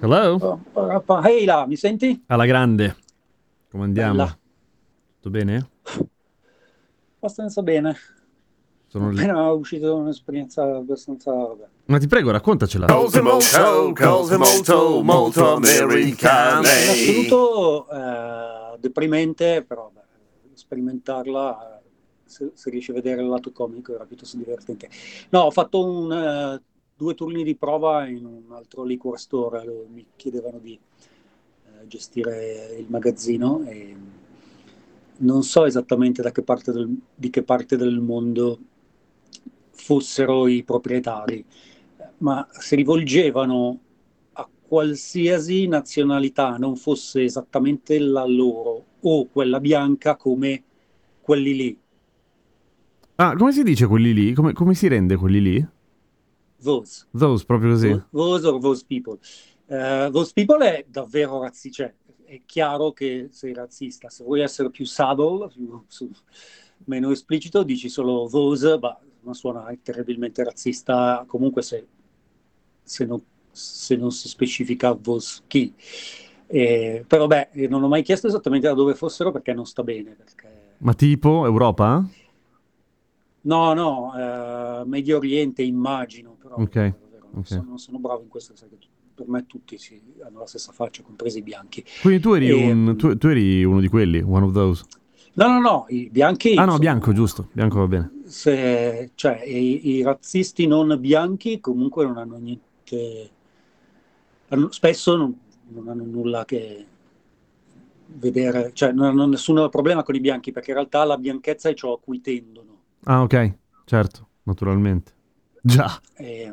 Hello? 0.00 0.66
Ehi 1.24 1.44
là, 1.44 1.66
mi 1.66 1.76
senti? 1.76 2.22
Alla 2.26 2.44
grande. 2.44 2.96
Come 3.70 3.84
andiamo? 3.84 4.12
Bella. 4.12 4.38
Tutto 5.16 5.30
bene? 5.30 5.70
Abbastanza 7.16 7.62
bene. 7.62 7.96
Sono 8.86 9.10
lì. 9.10 9.18
Appena 9.18 9.50
uscito 9.50 9.86
da 9.86 9.94
un'esperienza 9.94 10.62
abbastanza... 10.76 11.32
Vabbè. 11.32 11.66
Ma 11.86 11.98
ti 11.98 12.06
prego, 12.06 12.30
raccontacela. 12.30 12.86
Cose 12.86 13.20
molto, 13.22 13.92
cose 13.94 14.36
molto, 14.36 15.02
molto 15.02 15.40
In 15.40 15.64
americane. 15.64 16.68
assoluto 16.68 17.88
eh, 17.90 18.76
deprimente, 18.78 19.64
però 19.66 19.90
beh, 19.92 20.00
sperimentarla, 20.52 21.71
eh, 21.71 21.71
se, 22.32 22.50
se 22.54 22.70
riesci 22.70 22.90
a 22.90 22.94
vedere 22.94 23.20
il 23.20 23.28
lato 23.28 23.52
comico, 23.52 23.94
era 23.94 24.04
piuttosto 24.04 24.38
divertente. 24.38 24.88
No, 25.28 25.40
ho 25.40 25.50
fatto 25.50 25.84
un, 25.84 26.10
eh, 26.10 26.62
due 26.96 27.14
turni 27.14 27.44
di 27.44 27.54
prova 27.54 28.06
in 28.06 28.24
un 28.24 28.52
altro 28.52 28.84
liquor 28.84 29.18
store, 29.18 29.64
dove 29.64 29.86
mi 29.92 30.06
chiedevano 30.16 30.58
di 30.58 30.72
eh, 30.72 31.86
gestire 31.86 32.74
il 32.78 32.86
magazzino 32.88 33.64
e 33.66 33.96
non 35.18 35.42
so 35.42 35.66
esattamente 35.66 36.22
da 36.22 36.32
che 36.32 36.42
parte 36.42 36.72
del, 36.72 36.96
di 37.14 37.28
che 37.30 37.42
parte 37.42 37.76
del 37.76 38.00
mondo 38.00 38.58
fossero 39.70 40.46
i 40.48 40.62
proprietari, 40.64 41.44
ma 42.18 42.46
si 42.50 42.76
rivolgevano 42.76 43.78
a 44.32 44.48
qualsiasi 44.66 45.66
nazionalità 45.66 46.56
non 46.56 46.76
fosse 46.76 47.22
esattamente 47.24 47.98
la 47.98 48.24
loro 48.24 48.84
o 49.00 49.26
quella 49.26 49.60
bianca 49.60 50.16
come 50.16 50.62
quelli 51.20 51.54
lì. 51.54 51.81
Ah, 53.16 53.36
come 53.36 53.52
si 53.52 53.62
dice 53.62 53.86
quelli 53.86 54.12
lì? 54.12 54.32
Come, 54.32 54.52
come 54.52 54.74
si 54.74 54.88
rende 54.88 55.16
quelli 55.16 55.40
lì? 55.40 55.66
Those. 56.62 57.06
Those, 57.10 57.44
proprio 57.44 57.70
così. 57.70 58.02
Those 58.10 58.46
or 58.46 58.60
those 58.60 58.84
people. 58.86 59.18
Eh, 59.66 60.08
those 60.10 60.32
people 60.34 60.64
è 60.64 60.84
davvero 60.88 61.40
razzista, 61.40 61.84
cioè 61.84 61.94
è 62.24 62.40
chiaro 62.46 62.92
che 62.92 63.28
sei 63.30 63.52
razzista. 63.52 64.08
Se 64.08 64.24
vuoi 64.24 64.40
essere 64.40 64.70
più 64.70 64.84
subtle, 64.86 65.48
più, 65.48 65.82
su- 65.88 66.10
meno 66.84 67.10
esplicito, 67.10 67.62
dici 67.62 67.88
solo 67.88 68.28
those, 68.28 68.78
ma 68.80 68.98
non 69.20 69.34
suona 69.34 69.72
terribilmente 69.82 70.42
razzista 70.42 71.24
comunque 71.26 71.62
se, 71.62 71.86
se 72.82 73.04
non, 73.04 73.22
se 73.50 73.96
non 73.96 74.10
si 74.10 74.28
specifica 74.28 74.92
those 74.94 75.42
chi. 75.46 75.72
Eh, 76.46 77.04
però 77.06 77.26
beh, 77.26 77.50
non 77.68 77.82
ho 77.82 77.88
mai 77.88 78.02
chiesto 78.02 78.26
esattamente 78.26 78.66
da 78.66 78.74
dove 78.74 78.94
fossero 78.94 79.30
perché 79.32 79.52
non 79.52 79.66
sta 79.66 79.82
bene. 79.82 80.10
Perché... 80.10 80.76
Ma 80.78 80.94
tipo 80.94 81.46
Europa? 81.46 82.06
No, 83.44 83.74
no, 83.74 84.12
eh, 84.16 84.84
Medio 84.86 85.16
Oriente 85.16 85.62
immagino, 85.62 86.36
però 86.40 86.56
Ok, 86.58 86.76
non, 86.76 86.92
non 87.32 87.40
ok. 87.40 87.46
sono, 87.46 87.76
sono 87.76 87.98
bravo 87.98 88.22
in 88.22 88.28
questo, 88.28 88.54
sai 88.54 88.68
che 88.68 88.76
per 89.14 89.28
me 89.28 89.46
tutti 89.46 89.76
si- 89.78 90.00
hanno 90.24 90.40
la 90.40 90.46
stessa 90.46 90.70
faccia, 90.72 91.02
compresi 91.02 91.38
i 91.38 91.42
bianchi. 91.42 91.84
Quindi 92.00 92.20
tu 92.20 92.32
eri, 92.34 92.50
E- 92.50 92.70
un, 92.70 92.94
tu, 92.96 93.16
tu 93.16 93.26
eri 93.28 93.64
uno 93.64 93.80
di 93.80 93.88
quelli, 93.88 94.20
one 94.22 94.44
of 94.44 94.52
those. 94.52 94.84
No, 95.34 95.48
no, 95.48 95.60
no, 95.60 95.86
i 95.88 96.08
bianchi... 96.10 96.54
Ah 96.54 96.64
no, 96.64 96.72
sono- 96.72 96.78
bianco, 96.78 97.12
giusto. 97.12 97.48
Bianco 97.52 97.78
va 97.78 97.86
bene. 97.88 98.10
se- 98.26 99.10
cioè, 99.14 99.42
i, 99.44 99.88
i 99.96 100.02
razzisti 100.02 100.66
non 100.66 100.96
bianchi 101.00 101.60
comunque 101.60 102.04
non 102.04 102.16
hanno 102.18 102.36
niente... 102.36 103.30
hanno- 104.48 104.70
spesso 104.70 105.16
non, 105.16 105.36
non 105.68 105.88
hanno 105.88 106.04
nulla 106.04 106.44
che 106.44 106.86
vedere, 108.14 108.72
cioè 108.74 108.92
non 108.92 109.06
hanno 109.06 109.26
nessun 109.26 109.68
problema 109.70 110.02
con 110.02 110.14
i 110.14 110.20
bianchi, 110.20 110.52
perché 110.52 110.70
in 110.70 110.76
realtà 110.76 111.04
la 111.04 111.16
bianchezza 111.16 111.68
è 111.68 111.74
ciò 111.74 111.94
a 111.94 111.98
cui 112.00 112.20
tendono. 112.20 112.71
Ah, 113.04 113.22
ok. 113.22 113.54
Certo, 113.84 114.28
naturalmente. 114.44 115.12
Già. 115.60 116.00
E, 116.16 116.52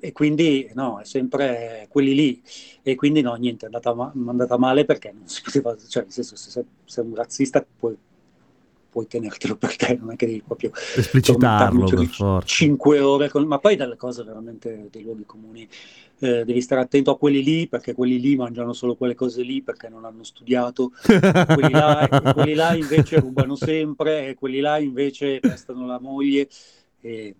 e 0.00 0.12
quindi 0.12 0.68
no, 0.74 1.00
è 1.00 1.04
sempre 1.04 1.86
quelli 1.88 2.14
lì. 2.14 2.42
E 2.82 2.94
quindi 2.94 3.20
no, 3.20 3.34
niente, 3.34 3.62
è 3.64 3.66
andata, 3.66 3.94
ma- 3.94 4.12
è 4.12 4.28
andata 4.28 4.56
male 4.58 4.84
perché 4.84 5.12
non 5.12 5.26
si 5.28 5.42
poteva, 5.42 5.76
cioè 5.76 6.04
nel 6.04 6.12
senso 6.12 6.36
se 6.36 6.50
sei, 6.50 6.64
sei 6.84 7.04
un 7.04 7.14
razzista 7.14 7.64
puoi, 7.76 7.96
puoi 8.90 9.06
tenertelo 9.06 9.56
per 9.56 9.76
te, 9.76 9.96
non 10.00 10.12
è 10.12 10.16
che 10.16 10.26
devi 10.26 10.42
proprio 10.44 10.70
Esplicitarlo 10.96 11.84
per 11.84 12.04
forza. 12.06 12.46
5 12.46 13.00
ore, 13.00 13.28
con- 13.28 13.46
ma 13.46 13.58
poi 13.58 13.76
dalle 13.76 13.96
cose 13.96 14.22
veramente 14.24 14.88
dei 14.90 15.02
luoghi 15.02 15.24
comuni. 15.26 15.68
eh, 16.20 16.44
devi 16.44 16.60
stare 16.60 16.80
attento 16.80 17.12
a 17.12 17.16
quelli 17.18 17.44
lì 17.44 17.68
perché 17.68 17.94
quelli 17.94 18.18
lì 18.18 18.34
mangiano 18.34 18.72
solo 18.72 18.96
quelle 18.96 19.14
cose 19.14 19.42
lì 19.42 19.62
perché 19.62 19.88
non 19.88 20.04
hanno 20.04 20.24
studiato, 20.24 20.90
quelli 21.54 21.70
là, 21.70 22.08
quelli 22.34 22.54
là 22.54 22.74
invece 22.74 23.20
rubano 23.20 23.54
sempre 23.54 24.26
e 24.28 24.34
quelli 24.34 24.58
là 24.58 24.78
invece 24.78 25.38
prestano 25.38 25.86
la 25.86 26.00
moglie 26.00 26.48
e 27.02 27.34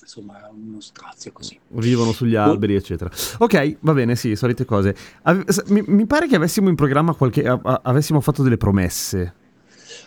insomma 0.00 0.48
è 0.48 0.50
uno 0.50 0.80
strazio 0.80 1.30
così. 1.30 1.56
Vivono 1.68 2.10
sugli 2.10 2.34
alberi, 2.34 2.74
eccetera. 2.74 3.08
Ok, 3.38 3.76
va 3.80 3.92
bene, 3.92 4.16
sì, 4.16 4.34
solite 4.34 4.64
cose. 4.64 4.96
Ave- 5.22 5.44
mi, 5.66 5.84
mi 5.86 6.06
pare 6.06 6.26
che 6.26 6.34
avessimo 6.34 6.68
in 6.68 6.74
programma 6.74 7.14
qualche. 7.14 7.46
a- 7.46 7.60
a- 7.62 7.80
avessimo 7.84 8.20
fatto 8.20 8.42
delle 8.42 8.56
promesse. 8.56 9.34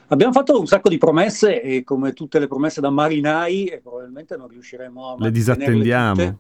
Abbiamo 0.07 0.33
fatto 0.33 0.59
un 0.59 0.67
sacco 0.67 0.89
di 0.89 0.99
promesse 0.99 1.61
e 1.61 1.83
come 1.83 2.13
tutte 2.13 2.38
le 2.38 2.47
promesse 2.47 2.79
da 2.79 2.91
marinai 2.91 3.66
e 3.66 3.79
probabilmente 3.79 4.38
non 4.38 4.47
riusciremo 4.47 5.13
a 5.13 5.16
Le 5.17 5.31
disattendiamo. 5.31 6.13
tutte. 6.13 6.38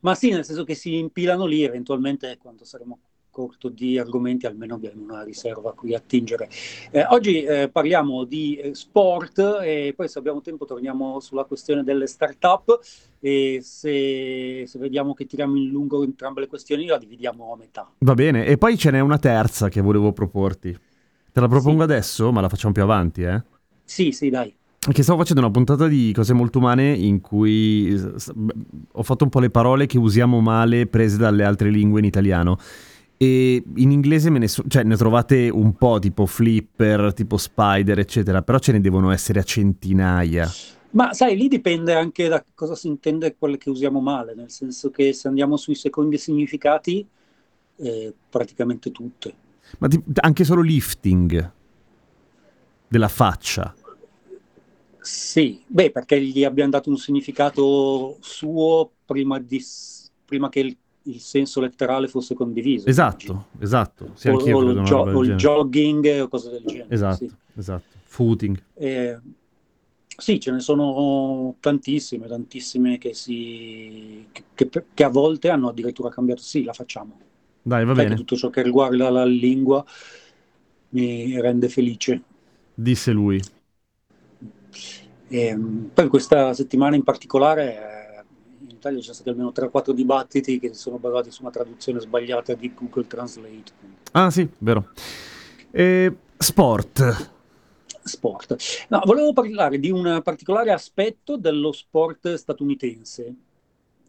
Ma 0.00 0.14
sì, 0.14 0.30
nel 0.30 0.44
senso 0.44 0.64
che 0.64 0.74
si 0.74 0.96
impilano 0.96 1.46
lì, 1.46 1.62
eventualmente 1.62 2.36
quando 2.40 2.64
saremo 2.64 2.98
corto 3.30 3.68
di 3.68 3.96
argomenti 3.98 4.46
almeno 4.46 4.74
abbiamo 4.74 5.00
una 5.00 5.22
riserva 5.22 5.70
a 5.70 5.72
cui 5.72 5.94
attingere. 5.94 6.48
Eh, 6.90 7.04
oggi 7.10 7.44
eh, 7.44 7.68
parliamo 7.68 8.24
di 8.24 8.56
eh, 8.56 8.74
sport 8.74 9.60
e 9.62 9.92
poi 9.94 10.08
se 10.08 10.18
abbiamo 10.18 10.40
tempo 10.40 10.64
torniamo 10.64 11.20
sulla 11.20 11.44
questione 11.44 11.84
delle 11.84 12.08
start-up 12.08 12.80
e 13.20 13.60
se, 13.62 14.64
se 14.66 14.78
vediamo 14.80 15.14
che 15.14 15.26
tiriamo 15.26 15.56
in 15.56 15.68
lungo 15.68 16.02
entrambe 16.02 16.40
le 16.40 16.48
questioni 16.48 16.86
la 16.86 16.98
dividiamo 16.98 17.52
a 17.52 17.56
metà. 17.56 17.88
Va 17.98 18.14
bene, 18.14 18.44
e 18.44 18.58
poi 18.58 18.76
ce 18.76 18.90
n'è 18.90 18.98
una 18.98 19.18
terza 19.18 19.68
che 19.68 19.80
volevo 19.80 20.12
proporti. 20.12 20.76
Te 21.38 21.44
la 21.44 21.50
propongo 21.50 21.78
Sì. 21.78 21.92
adesso, 21.92 22.32
ma 22.32 22.40
la 22.40 22.48
facciamo 22.48 22.72
più 22.72 22.82
avanti, 22.82 23.22
eh? 23.22 23.40
Sì, 23.84 24.10
sì, 24.10 24.28
dai. 24.28 24.52
Che 24.76 25.02
stavo 25.04 25.20
facendo 25.20 25.40
una 25.40 25.52
puntata 25.52 25.86
di 25.86 26.10
cose 26.12 26.32
molto 26.32 26.58
umane 26.58 26.90
in 26.92 27.20
cui 27.20 27.94
ho 27.94 29.02
fatto 29.04 29.22
un 29.22 29.30
po' 29.30 29.38
le 29.38 29.48
parole 29.48 29.86
che 29.86 29.98
usiamo 29.98 30.40
male 30.40 30.88
prese 30.88 31.16
dalle 31.16 31.44
altre 31.44 31.70
lingue 31.70 32.00
in 32.00 32.06
italiano. 32.06 32.58
E 33.16 33.62
in 33.76 33.92
inglese 33.92 34.30
me 34.30 34.40
ne, 34.40 34.48
so- 34.48 34.64
cioè, 34.66 34.82
ne 34.82 34.96
trovate 34.96 35.48
un 35.48 35.74
po' 35.74 36.00
tipo 36.00 36.26
flipper, 36.26 37.14
tipo 37.14 37.36
spider, 37.36 38.00
eccetera, 38.00 38.42
però 38.42 38.58
ce 38.58 38.72
ne 38.72 38.80
devono 38.80 39.12
essere 39.12 39.38
a 39.38 39.44
centinaia. 39.44 40.48
Ma 40.90 41.12
sai, 41.12 41.36
lì 41.36 41.46
dipende 41.46 41.94
anche 41.94 42.26
da 42.26 42.44
cosa 42.52 42.74
si 42.74 42.88
intende 42.88 43.36
quelle 43.38 43.58
che 43.58 43.70
usiamo 43.70 44.00
male, 44.00 44.34
nel 44.34 44.50
senso 44.50 44.90
che 44.90 45.12
se 45.12 45.28
andiamo 45.28 45.56
sui 45.56 45.76
secondi 45.76 46.18
significati, 46.18 47.06
eh, 47.76 48.12
praticamente 48.28 48.90
tutte. 48.90 49.46
Ma 49.78 49.88
ti- 49.88 50.02
anche 50.20 50.44
solo 50.44 50.60
lifting 50.62 51.52
della 52.88 53.08
faccia. 53.08 53.74
Sì, 55.00 55.62
beh, 55.66 55.90
perché 55.90 56.20
gli 56.20 56.44
abbiamo 56.44 56.70
dato 56.70 56.90
un 56.90 56.96
significato 56.96 58.16
suo 58.20 58.90
prima, 59.04 59.38
di, 59.38 59.64
prima 60.24 60.48
che 60.48 60.60
il, 60.60 60.76
il 61.04 61.20
senso 61.20 61.60
letterale 61.60 62.08
fosse 62.08 62.34
condiviso. 62.34 62.88
Esatto, 62.88 63.46
esatto. 63.58 64.10
Sì, 64.14 64.28
O, 64.28 64.34
o 64.34 64.62
il, 64.70 64.82
gio- 64.82 64.98
o 64.98 65.22
il 65.22 65.34
jogging 65.36 66.20
o 66.22 66.28
cose 66.28 66.50
del 66.50 66.62
genere. 66.64 66.86
Esatto, 66.88 67.16
sì. 67.16 67.30
esatto. 67.56 67.96
Footing. 68.04 68.60
Eh, 68.74 69.18
sì, 70.16 70.40
ce 70.40 70.50
ne 70.50 70.60
sono 70.60 71.54
tantissime, 71.60 72.26
tantissime 72.26 72.98
che, 72.98 73.14
si, 73.14 74.26
che, 74.32 74.44
che- 74.54 74.84
che 74.92 75.04
a 75.04 75.08
volte 75.08 75.48
hanno 75.48 75.68
addirittura 75.68 76.10
cambiato. 76.10 76.42
Sì, 76.42 76.64
la 76.64 76.72
facciamo. 76.72 77.18
Dai, 77.62 77.84
va 77.84 77.92
bene. 77.92 78.14
tutto 78.14 78.36
ciò 78.36 78.50
che 78.50 78.62
riguarda 78.62 79.10
la 79.10 79.24
lingua 79.24 79.84
mi 80.90 81.40
rende 81.40 81.68
felice. 81.68 82.22
Disse 82.74 83.10
lui. 83.10 83.42
E, 85.28 85.54
mh, 85.54 85.90
poi 85.92 86.08
questa 86.08 86.54
settimana 86.54 86.96
in 86.96 87.02
particolare 87.02 87.74
eh, 87.74 88.24
in 88.60 88.70
Italia 88.70 88.98
ci 88.98 89.04
sono 89.04 89.14
stati 89.14 89.28
almeno 89.30 89.52
3-4 89.54 89.92
dibattiti 89.92 90.58
che 90.58 90.72
sono 90.74 90.98
basati 90.98 91.30
su 91.30 91.42
una 91.42 91.50
traduzione 91.50 92.00
sbagliata 92.00 92.54
di 92.54 92.72
Google 92.74 93.06
Translate. 93.06 93.72
Ah, 94.12 94.30
sì, 94.30 94.48
vero. 94.58 94.90
Eh, 95.70 96.16
sport. 96.36 97.30
sport. 98.02 98.56
No, 98.88 99.02
volevo 99.04 99.32
parlare 99.32 99.78
di 99.78 99.90
un 99.90 100.20
particolare 100.22 100.72
aspetto 100.72 101.36
dello 101.36 101.72
sport 101.72 102.34
statunitense. 102.34 103.34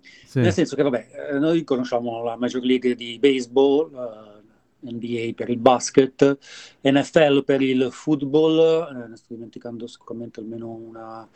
Sì. 0.01 0.39
Nel 0.39 0.53
senso 0.53 0.75
che, 0.75 0.83
vabbè, 0.83 1.31
eh, 1.31 1.39
noi 1.39 1.63
conosciamo 1.63 2.23
la 2.23 2.35
Major 2.35 2.63
League 2.63 2.95
di 2.95 3.17
baseball, 3.19 3.93
eh, 3.93 4.91
NBA 4.91 5.33
per 5.35 5.49
il 5.49 5.57
basket, 5.57 6.37
NFL 6.81 7.43
per 7.43 7.61
il 7.61 7.89
football, 7.91 8.87
eh, 8.87 9.07
ne 9.09 9.15
sto 9.15 9.33
dimenticando 9.33 9.87
sicuramente 9.87 10.39
almeno 10.39 10.69
una, 10.69 11.27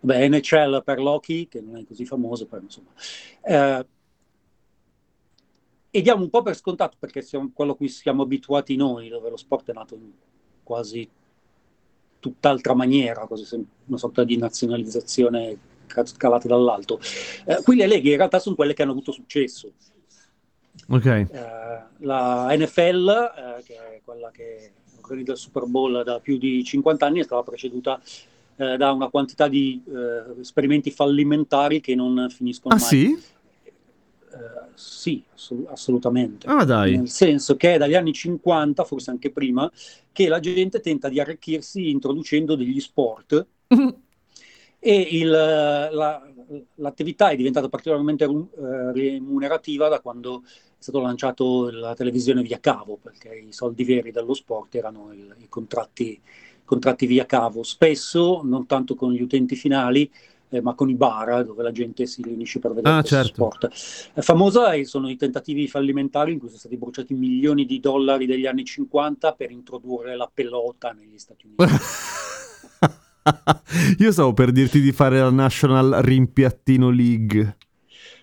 vabbè, 0.00 0.28
NHL 0.28 0.82
per 0.84 1.00
l'hockey, 1.00 1.48
che 1.48 1.60
non 1.60 1.76
è 1.76 1.84
così 1.84 2.04
famoso, 2.04 2.46
però 2.46 2.62
insomma. 2.62 2.90
Eh, 3.42 3.86
e 5.94 6.00
diamo 6.00 6.22
un 6.22 6.30
po' 6.30 6.42
per 6.42 6.56
scontato, 6.56 6.96
perché 6.98 7.20
siamo 7.20 7.50
quello 7.52 7.72
a 7.72 7.76
cui 7.76 7.88
siamo 7.88 8.22
abituati 8.22 8.76
noi, 8.76 9.08
dove 9.08 9.28
lo 9.28 9.36
sport 9.36 9.70
è 9.70 9.72
nato 9.74 9.94
in 9.94 10.10
quasi 10.62 11.08
tutt'altra 12.18 12.72
maniera, 12.74 13.26
quasi 13.26 13.66
una 13.86 13.98
sorta 13.98 14.24
di 14.24 14.36
nazionalizzazione 14.36 15.58
ca- 15.92 16.04
calata 16.16 16.48
dall'alto. 16.48 16.98
Eh, 17.44 17.60
qui 17.62 17.76
le 17.76 17.86
leghe 17.86 18.10
in 18.10 18.16
realtà 18.16 18.38
sono 18.38 18.54
quelle 18.54 18.74
che 18.74 18.82
hanno 18.82 18.92
avuto 18.92 19.12
successo. 19.12 19.72
Ok. 20.88 21.06
Eh, 21.06 21.28
la 21.98 22.48
NFL, 22.56 23.08
eh, 23.58 23.62
che 23.62 23.74
è 23.76 24.00
quella 24.04 24.30
che 24.30 24.72
organizza 25.00 25.32
il 25.32 25.38
Super 25.38 25.64
Bowl 25.66 26.02
da 26.04 26.18
più 26.20 26.38
di 26.38 26.64
50 26.64 27.06
anni, 27.06 27.20
è 27.20 27.24
stata 27.24 27.42
preceduta 27.42 28.00
eh, 28.56 28.76
da 28.76 28.92
una 28.92 29.08
quantità 29.08 29.48
di 29.48 29.82
esperimenti 30.40 30.90
fallimentari 30.90 31.80
che 31.80 31.94
non 31.94 32.28
finiscono 32.30 32.74
Ah 32.74 32.78
mai. 32.78 32.86
sì? 32.88 33.18
Sì, 34.74 35.22
assolut- 35.34 35.68
assolutamente. 35.70 36.46
Ah 36.48 36.64
dai. 36.64 36.96
Nel 36.96 37.08
senso 37.08 37.56
che 37.56 37.74
è 37.74 37.78
dagli 37.78 37.94
anni 37.94 38.12
50, 38.12 38.84
forse 38.84 39.10
anche 39.10 39.30
prima, 39.30 39.70
che 40.10 40.28
la 40.28 40.40
gente 40.40 40.80
tenta 40.80 41.08
di 41.08 41.20
arricchirsi 41.20 41.90
introducendo 41.90 42.54
degli 42.56 42.80
sport 42.80 43.46
e 44.84 45.00
il, 45.12 45.30
la- 45.30 46.20
l'attività 46.74 47.28
è 47.28 47.36
diventata 47.36 47.68
particolarmente 47.68 48.24
eh, 48.24 48.92
remunerativa 48.92 49.86
da 49.88 50.00
quando 50.00 50.42
è 50.44 50.48
stato 50.82 51.00
lanciato 51.00 51.70
la 51.70 51.94
televisione 51.94 52.42
via 52.42 52.58
cavo, 52.58 52.98
perché 53.00 53.32
i 53.48 53.52
soldi 53.52 53.84
veri 53.84 54.10
dello 54.10 54.34
sport 54.34 54.74
erano 54.74 55.12
il- 55.12 55.36
i 55.38 55.48
contratti, 55.48 56.20
contratti 56.64 57.06
via 57.06 57.26
cavo, 57.26 57.62
spesso 57.62 58.40
non 58.42 58.66
tanto 58.66 58.96
con 58.96 59.12
gli 59.12 59.22
utenti 59.22 59.54
finali, 59.54 60.10
eh, 60.48 60.60
ma 60.60 60.74
con 60.74 60.90
i 60.90 60.94
bar 60.96 61.44
dove 61.44 61.62
la 61.62 61.70
gente 61.70 62.04
si 62.06 62.20
riunisce 62.20 62.58
per 62.58 62.74
vedere 62.74 62.96
Ah, 62.96 63.00
questo 63.00 63.22
certo. 63.22 63.34
sport. 63.34 63.64
Eh, 64.14 64.20
Famosa 64.20 64.82
sono 64.82 65.08
i 65.08 65.16
tentativi 65.16 65.68
fallimentari 65.68 66.32
in 66.32 66.38
cui 66.40 66.48
sono 66.48 66.58
stati 66.58 66.76
bruciati 66.76 67.14
milioni 67.14 67.66
di 67.66 67.78
dollari 67.78 68.26
degli 68.26 68.46
anni 68.46 68.64
50 68.64 69.32
per 69.32 69.52
introdurre 69.52 70.16
la 70.16 70.28
pelota 70.32 70.90
negli 70.90 71.18
Stati 71.18 71.46
Uniti. 71.46 71.72
Io 73.98 74.12
stavo 74.12 74.32
per 74.32 74.50
dirti 74.50 74.80
di 74.80 74.92
fare 74.92 75.18
la 75.18 75.30
National 75.30 75.92
Rimpiattino 76.02 76.90
League. 76.90 77.56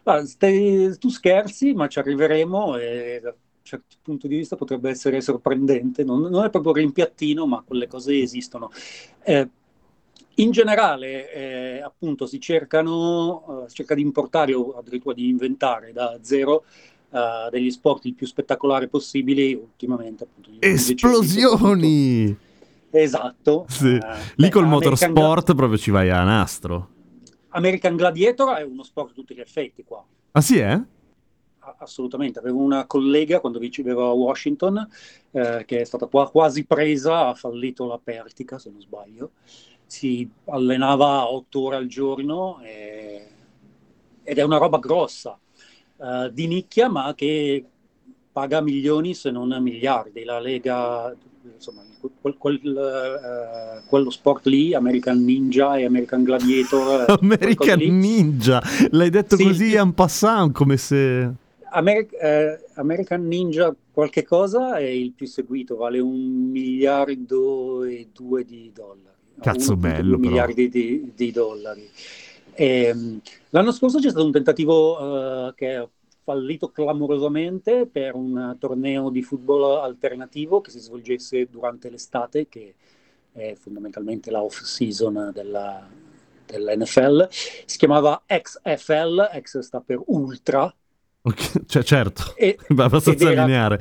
Guarda, 0.04 0.26
stai- 0.26 0.98
tu 0.98 1.10
scherzi, 1.10 1.74
ma 1.74 1.88
ci 1.88 2.00
arriveremo 2.00 2.78
e 2.78 3.20
da 3.22 3.30
un 3.30 3.36
certo 3.64 3.98
punto 4.02 4.28
di 4.28 4.38
vista 4.38 4.56
potrebbe 4.56 4.90
essere 4.90 5.22
sorprendente. 5.22 6.04
Non, 6.04 6.22
non 6.22 6.44
è 6.44 6.50
proprio 6.50 6.74
rimpiattino, 6.74 7.46
ma 7.46 7.64
quelle 7.66 7.88
cose 7.88 8.20
esistono. 8.20 8.72
Eh, 9.24 9.48
in 10.36 10.52
generale, 10.52 11.34
eh, 11.34 11.82
appunto, 11.82 12.26
si 12.26 12.40
cercano, 12.40 13.66
eh, 13.66 13.70
cerca 13.72 13.94
di 13.94 14.02
importare 14.02 14.54
o 14.54 14.78
addirittura 14.78 15.14
di 15.14 15.28
inventare 15.28 15.92
da 15.92 16.18
zero 16.22 16.64
eh, 17.12 17.50
degli 17.52 17.70
sport 17.72 18.06
il 18.06 18.16
più 18.16 18.26
spettacolari 18.26 18.88
possibili. 18.88 19.54
Ultimamente, 19.54 20.24
appunto, 20.24 20.50
Esplosioni! 20.60 22.48
Esatto. 22.92 23.66
Sì. 23.68 23.96
Eh, 23.96 24.18
Lì 24.36 24.50
col 24.50 24.68
motorsport 24.68 25.56
proprio 25.56 25.78
ci 25.78 25.92
vai 25.92 26.10
a 26.10 26.24
nastro. 26.24 26.90
American 27.50 27.96
Gladiator 27.96 28.58
è 28.58 28.64
uno 28.64 28.84
sport 28.84 29.12
a 29.12 29.14
tutti 29.14 29.36
gli 29.36 29.40
effetti 29.40 29.84
qua. 29.84 30.04
Ah 30.32 30.42
sì, 30.42 30.60
eh? 30.60 30.82
Assolutamente, 31.80 32.40
avevo 32.40 32.60
una 32.60 32.86
collega 32.86 33.40
quando 33.40 33.60
vivevo 33.60 34.10
a 34.10 34.14
Washington 34.14 34.88
eh, 35.32 35.64
che 35.66 35.82
è 35.82 35.84
stata 35.84 36.08
qua 36.08 36.30
quasi 36.30 36.66
presa, 36.66 37.28
ha 37.28 37.34
fallito 37.36 37.86
la 37.86 38.00
Pertica 38.04 38.58
se 38.58 38.70
non 38.72 38.82
sbaglio, 38.82 39.32
si 39.86 40.28
allenava 40.46 41.30
otto 41.30 41.62
ore 41.62 41.76
al 41.76 41.88
giorno 41.88 42.60
e- 42.62 43.28
ed 44.24 44.38
è 44.38 44.44
una 44.44 44.58
roba 44.58 44.80
grossa, 44.80 45.38
eh, 45.98 46.30
di 46.34 46.48
nicchia 46.48 46.90
ma 46.90 47.14
che 47.16 47.66
paga 48.32 48.62
milioni 48.62 49.14
se 49.14 49.32
non 49.32 49.56
miliardi. 49.62 50.24
La 50.24 50.40
Lega, 50.40 51.16
insomma, 51.56 51.82
quel- 52.22 52.38
quel- 52.38 52.78
eh, 52.78 53.88
quello 53.88 54.10
sport 54.10 54.46
lì, 54.48 54.74
American 54.74 55.24
Ninja 55.24 55.78
e 55.78 55.86
American 55.86 56.24
Gladiator. 56.24 57.06
eh, 57.10 57.18
American 57.22 57.80
Ninja. 57.80 58.62
L'hai 58.92 59.10
detto 59.10 59.36
Sì. 59.36 59.44
così 59.44 59.74
en 59.76 59.94
passant, 59.94 60.52
come 60.54 60.78
se... 60.78 61.30
Ameri- 61.72 62.08
eh, 62.20 62.60
American 62.76 63.28
Ninja 63.28 63.76
qualche 63.92 64.24
cosa 64.24 64.78
è 64.78 64.86
il 64.88 65.12
più 65.12 65.28
seguito, 65.28 65.76
vale 65.76 66.00
un 66.00 66.50
miliardo 66.50 67.84
e 67.84 68.08
due 68.14 68.44
di 68.44 68.72
dollari. 68.74 69.08
Cazzo 69.40 69.74
1,2 69.74 69.78
bello, 69.78 70.18
però. 70.18 70.30
miliardi 70.30 70.70
di, 70.70 71.12
di 71.16 71.32
dollari. 71.32 71.88
Ehm, 72.56 73.22
l'anno 73.52 73.72
scorso 73.72 74.00
c'è 74.00 74.10
stato 74.10 74.26
un 74.26 74.32
tentativo 74.32 75.48
eh, 75.50 75.54
che 75.56 75.76
è 75.76 75.88
fallito 76.34 76.70
clamorosamente 76.72 77.88
per 77.88 78.14
un 78.16 78.56
torneo 78.60 79.10
di 79.10 79.22
football 79.24 79.82
alternativo 79.84 80.62
che 80.62 80.70
si 80.72 80.80
svolgesse 80.80 81.50
durante 81.50 81.90
l'estate, 81.90 82.48
che 82.48 82.76
è 83.32 83.56
fondamentalmente 83.56 84.30
la 84.32 84.44
off-season 84.44 85.32
della, 85.34 85.88
dell'NFL. 86.46 87.28
Si 87.32 87.78
chiamava 87.78 88.24
XFL, 88.28 89.40
X 89.42 89.60
sta 89.60 89.82
per 89.82 90.02
Ultra, 90.08 90.74
Ok, 91.22 91.66
Cioè, 91.66 91.84
certo. 91.84 92.24
e- 92.34 92.58
abbastanza 92.78 93.12
ed 93.12 93.22
era- 93.22 93.46
lineare. 93.46 93.80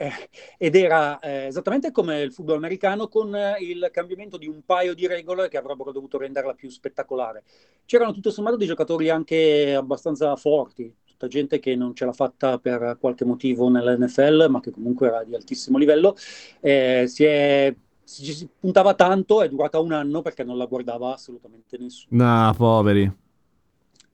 eh, 0.00 0.12
ed 0.58 0.76
era 0.76 1.18
eh, 1.18 1.46
esattamente 1.46 1.90
come 1.90 2.20
il 2.20 2.32
football 2.32 2.56
americano 2.56 3.08
con 3.08 3.34
eh, 3.34 3.56
il 3.60 3.88
cambiamento 3.92 4.36
di 4.36 4.46
un 4.46 4.62
paio 4.64 4.94
di 4.94 5.06
regole 5.06 5.48
che 5.48 5.56
avrebbero 5.56 5.90
dovuto 5.92 6.18
renderla 6.18 6.54
più 6.54 6.70
spettacolare. 6.70 7.42
C'erano 7.84 8.12
tutto 8.12 8.30
sommato 8.30 8.56
dei 8.56 8.66
giocatori 8.68 9.08
anche 9.08 9.74
abbastanza 9.74 10.36
forti, 10.36 10.94
tutta 11.18 11.26
gente 11.26 11.58
che 11.58 11.74
non 11.74 11.94
ce 11.96 12.04
l'ha 12.04 12.12
fatta 12.12 12.58
per 12.58 12.96
qualche 13.00 13.24
motivo 13.24 13.68
nell'NFL, 13.68 14.46
ma 14.48 14.60
che 14.60 14.70
comunque 14.70 15.08
era 15.08 15.24
di 15.24 15.34
altissimo 15.34 15.76
livello. 15.76 16.16
Eh, 16.60 17.06
si, 17.08 17.24
è, 17.24 17.74
ci 18.04 18.32
si 18.32 18.48
puntava 18.58 18.94
tanto, 18.94 19.42
è 19.42 19.48
durata 19.48 19.80
un 19.80 19.92
anno 19.92 20.22
perché 20.22 20.44
non 20.44 20.56
la 20.56 20.66
guardava 20.66 21.12
assolutamente 21.14 21.76
nessuno. 21.76 22.24
No, 22.24 22.54
poveri. 22.56 23.12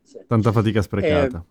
Sì. 0.02 0.18
Tanta 0.26 0.50
fatica 0.50 0.80
sprecata. 0.80 1.44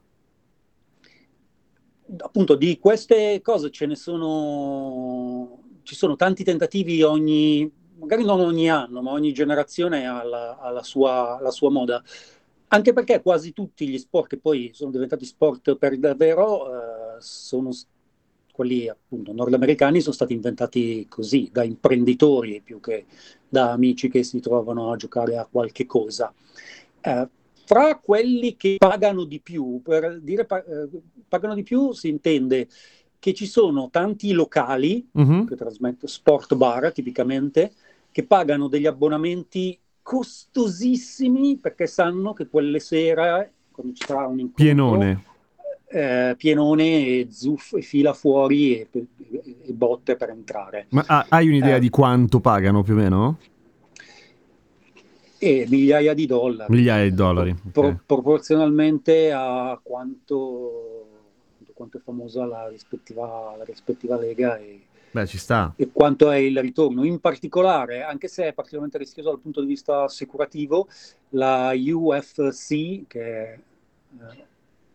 appunto 2.18 2.56
di 2.56 2.80
queste 2.80 3.40
cose 3.42 3.72
ce 3.72 3.86
ne 3.86 3.96
sono 3.96 5.62
ci 5.84 5.96
sono 5.96 6.16
tanti 6.16 6.44
tentativi 6.44 7.02
ogni 7.02 7.70
magari 7.96 8.24
non 8.24 8.40
ogni 8.40 8.70
anno 8.70 9.02
ma 9.02 9.12
ogni 9.12 9.34
generazione 9.34 10.06
ha 10.06 10.24
la, 10.24 10.58
ha 10.58 10.70
la 10.70 10.84
sua, 10.84 11.40
la 11.42 11.50
sua 11.50 11.72
moda 11.72 12.04
anche 12.74 12.92
perché 12.94 13.22
quasi 13.22 13.54
tutti 13.54 13.88
gli 13.88 13.98
sport 14.00 14.30
che 14.30 14.38
poi 14.38 14.72
sono 14.74 14.92
diventati 14.92 15.26
sport 15.26 15.76
per 15.76 15.98
davvero 15.98 17.16
eh, 17.18 17.22
sono 17.22 17.70
quelli 18.52 18.88
appunto 18.88 19.32
nordamericani 19.34 20.02
sono 20.02 20.14
stati 20.14 20.34
inventati 20.34 21.08
così 21.08 21.50
da 21.52 21.64
imprenditori 21.64 22.62
più 22.62 22.80
che 22.80 23.06
da 23.48 23.72
amici 23.72 24.10
che 24.10 24.24
si 24.24 24.40
trovano 24.40 24.92
a 24.92 24.96
giocare 24.96 25.38
a 25.38 25.48
qualche 25.50 25.86
cosa 25.86 26.34
Eh, 27.06 27.28
fra 27.66 27.98
quelli 28.00 28.56
che 28.56 28.76
pagano 28.78 29.24
di 29.26 29.40
più, 29.40 29.82
per 29.84 30.20
dire 30.22 30.46
pa- 30.46 30.64
eh, 30.64 30.90
pagano 31.28 31.54
di 31.56 31.64
più 31.64 31.92
si 31.94 32.08
intende 32.10 32.68
che 33.20 33.34
ci 33.34 33.46
sono 33.46 33.90
tanti 33.90 34.32
locali 34.34 35.08
Mhm. 35.12 35.46
che 35.48 35.56
trasmettono 35.56 36.08
sport 36.12 36.56
bar 36.56 36.92
tipicamente 36.92 37.72
che 38.12 38.26
pagano 38.26 38.68
degli 38.68 38.86
abbonamenti 38.86 39.78
costosissimi 40.04 41.58
perché 41.58 41.88
sanno 41.88 42.34
che 42.34 42.48
quelle 42.48 42.80
sere 42.80 43.54
quando 43.72 43.94
ci 43.94 44.04
sarà 44.06 44.28
un 44.28 44.40
incontro 44.40 44.64
Pienone. 44.64 45.24
eh, 45.88 46.36
pienone 46.38 47.06
e 47.06 47.28
zuff 47.32 47.74
e 47.74 47.82
fila 47.82 48.14
fuori 48.14 48.80
e, 48.80 48.88
e- 48.92 49.10
e 49.66 49.72
botte 49.74 50.16
per 50.16 50.30
entrare 50.30 50.88
Ma 50.90 51.04
ha- 51.08 51.26
hai 51.30 51.48
un'idea 51.48 51.78
Eh. 51.78 51.80
di 51.80 51.90
quanto 51.90 52.40
pagano 52.40 52.84
più 52.84 52.94
o 52.94 52.98
meno? 52.98 53.38
e 55.40 55.66
migliaia 55.70 56.14
di 56.14 56.26
dollari 56.26 56.74
Migliaia 56.74 57.04
di 57.10 57.14
dollari. 57.16 57.54
Pro- 57.72 57.88
ok. 57.88 57.96
proporzionalmente 58.06 59.30
a 59.34 59.78
quanto, 59.84 61.08
quanto 61.74 61.98
è 61.98 62.02
famosa 62.02 62.46
la 62.46 62.70
rispettiva, 62.70 63.54
la 63.58 63.64
rispettiva 63.66 64.18
lega 64.18 64.58
e, 64.58 64.80
Beh, 65.14 65.28
ci 65.28 65.38
sta. 65.38 65.74
e 65.76 65.90
quanto 65.94 66.32
è 66.32 66.38
il 66.38 66.60
ritorno. 66.60 67.04
In 67.06 67.20
particolare, 67.20 68.02
anche 68.02 68.28
se 68.28 68.48
è 68.48 68.54
particolarmente 68.54 68.98
rischioso 68.98 69.30
dal 69.30 69.40
punto 69.40 69.62
di 69.62 69.68
vista 69.68 70.04
assicurativo, 70.04 70.88
la 71.30 71.72
UFC, 71.76 73.06
che 73.08 73.22
è 73.22 73.60
eh, 74.20 74.46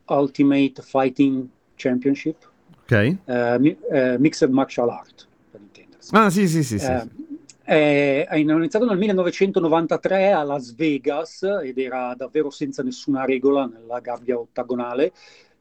Ultimate 0.06 0.82
Fighting 0.82 1.46
Championship, 1.76 2.50
Ok. 2.82 2.92
eh, 2.92 3.56
mi- 3.60 3.76
eh, 3.92 4.18
Mixed 4.18 4.50
Martial 4.50 4.88
Art, 4.90 5.26
per 5.52 5.60
intendersi. 5.60 6.14
Ah, 6.14 6.30
sì, 6.30 6.48
sì, 6.48 6.64
sì, 6.64 6.78
sì. 6.80 6.86
Eh, 6.90 7.00
sì. 7.00 7.26
È, 7.62 8.26
è 8.28 8.36
iniziato 8.36 8.86
nel 8.86 8.96
1993 8.96 10.32
a 10.32 10.42
Las 10.42 10.74
Vegas 10.74 11.42
ed 11.42 11.78
era 11.78 12.14
davvero 12.16 12.48
senza 12.50 12.82
nessuna 12.82 13.24
regola 13.26 13.66
nella 13.66 14.00
gabbia 14.00 14.38
ottagonale, 14.38 15.12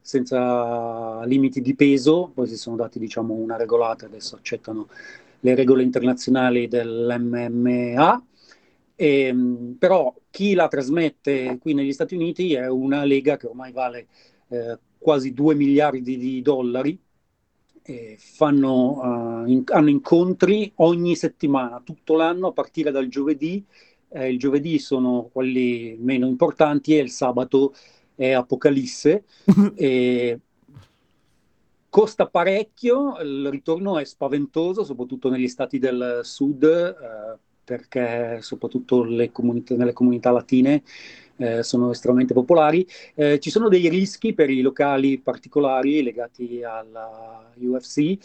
senza 0.08 1.22
limiti 1.26 1.60
di 1.60 1.74
peso, 1.74 2.30
poi 2.32 2.46
si 2.46 2.56
sono 2.56 2.76
dati 2.76 2.98
diciamo 2.98 3.34
una 3.34 3.58
regolata, 3.58 4.06
adesso 4.06 4.36
accettano 4.36 4.88
le 5.40 5.54
regole 5.54 5.82
internazionali 5.82 6.66
dell'MMA. 6.66 8.24
E, 8.96 9.20
ehm, 9.24 9.76
però 9.78 10.14
chi 10.30 10.54
la 10.54 10.66
trasmette 10.66 11.58
qui 11.60 11.74
negli 11.74 11.92
Stati 11.92 12.14
Uniti 12.14 12.54
è 12.54 12.66
una 12.68 13.04
lega 13.04 13.36
che 13.36 13.48
ormai 13.48 13.70
vale 13.70 14.06
eh, 14.48 14.78
quasi 14.96 15.34
2 15.34 15.54
miliardi 15.54 16.16
di 16.16 16.40
dollari 16.40 16.98
fanno, 18.16 19.42
uh, 19.42 19.46
in, 19.46 19.62
hanno 19.66 19.88
incontri 19.88 20.72
ogni 20.76 21.16
settimana, 21.16 21.80
tutto 21.84 22.16
l'anno, 22.16 22.48
a 22.48 22.52
partire 22.52 22.90
dal 22.90 23.08
giovedì. 23.08 23.62
Eh, 24.10 24.30
il 24.30 24.38
giovedì 24.38 24.78
sono 24.78 25.28
quelli 25.30 25.96
meno 26.00 26.26
importanti 26.26 26.96
e 26.96 27.00
il 27.02 27.10
sabato 27.10 27.74
è 28.18 28.32
Apocalisse. 28.32 29.24
e 29.76 30.40
costa 31.88 32.26
parecchio, 32.26 33.16
il 33.20 33.48
ritorno 33.48 33.98
è 33.98 34.04
spaventoso, 34.04 34.84
soprattutto 34.84 35.30
negli 35.30 35.48
stati 35.48 35.78
del 35.78 36.20
sud, 36.22 36.64
eh, 36.64 37.38
perché 37.64 38.38
soprattutto 38.40 39.06
comunità, 39.30 39.74
nelle 39.76 39.92
comunità 39.92 40.30
latine 40.30 40.82
eh, 41.36 41.62
sono 41.62 41.90
estremamente 41.90 42.34
popolari. 42.34 42.86
Eh, 43.14 43.38
ci 43.38 43.50
sono 43.50 43.68
dei 43.68 43.88
rischi 43.88 44.34
per 44.34 44.50
i 44.50 44.60
locali 44.60 45.18
particolari 45.18 46.02
legati 46.02 46.62
alla 46.62 47.50
UFC 47.56 48.16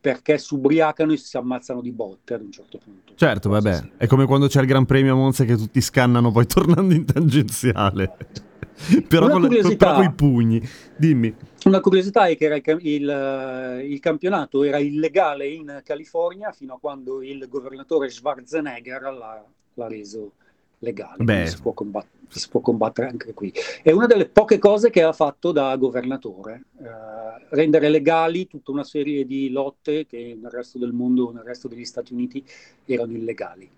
perché 0.00 0.38
si 0.38 0.54
ubriacano 0.54 1.12
e 1.12 1.16
si 1.16 1.36
ammazzano 1.36 1.80
di 1.80 1.90
botte 1.90 2.34
ad 2.34 2.42
un 2.42 2.52
certo 2.52 2.78
punto. 2.78 3.14
Certo, 3.16 3.48
vabbè, 3.48 3.92
è 3.96 4.06
come 4.06 4.24
quando 4.24 4.46
c'è 4.46 4.60
il 4.60 4.66
Gran 4.66 4.84
Premio 4.84 5.14
a 5.14 5.16
Monza 5.16 5.44
che 5.44 5.56
tutti 5.56 5.80
scannano 5.80 6.30
poi 6.30 6.46
tornando 6.46 6.94
in 6.94 7.04
tangenziale. 7.04 8.16
però, 9.08 9.28
con, 9.28 9.48
però 9.48 9.94
con 9.94 10.04
i 10.04 10.12
pugni. 10.12 10.68
Dimmi. 10.96 11.34
Una 11.64 11.80
curiosità 11.80 12.26
è 12.26 12.36
che 12.36 12.46
il, 12.46 12.78
il, 12.82 13.82
il, 13.90 14.00
campionato 14.00 14.62
era 14.62 14.78
illegale 14.78 15.48
in 15.48 15.80
California 15.84 16.52
fino 16.52 16.74
a 16.74 16.78
quando 16.78 17.22
il 17.22 17.46
governatore 17.48 18.08
Schwarzenegger 18.08 19.02
l'ha, 19.02 19.44
l'ha 19.74 19.88
reso 19.88 20.32
legale. 20.78 21.46
Si 21.46 21.60
può, 21.60 21.72
combat- 21.72 22.06
si, 22.28 22.48
può 22.48 22.60
combattere 22.60 23.08
anche 23.08 23.32
qui. 23.34 23.52
È 23.82 23.90
una 23.90 24.06
delle 24.06 24.28
poche 24.28 24.58
cose 24.58 24.90
che 24.90 25.02
ha 25.02 25.12
fatto 25.12 25.50
da 25.50 25.74
governatore, 25.76 26.64
eh, 26.80 27.46
rendere 27.50 27.88
legali 27.88 28.46
tutta 28.46 28.70
una 28.70 28.84
serie 28.84 29.26
di 29.26 29.50
lotte 29.50 30.06
che 30.06 30.36
nel 30.40 30.50
resto 30.50 30.78
del 30.78 30.92
mondo, 30.92 31.32
nel 31.32 31.42
resto 31.42 31.66
degli 31.66 31.84
Stati 31.84 32.12
Uniti, 32.12 32.44
erano 32.84 33.12
illegali. 33.12 33.68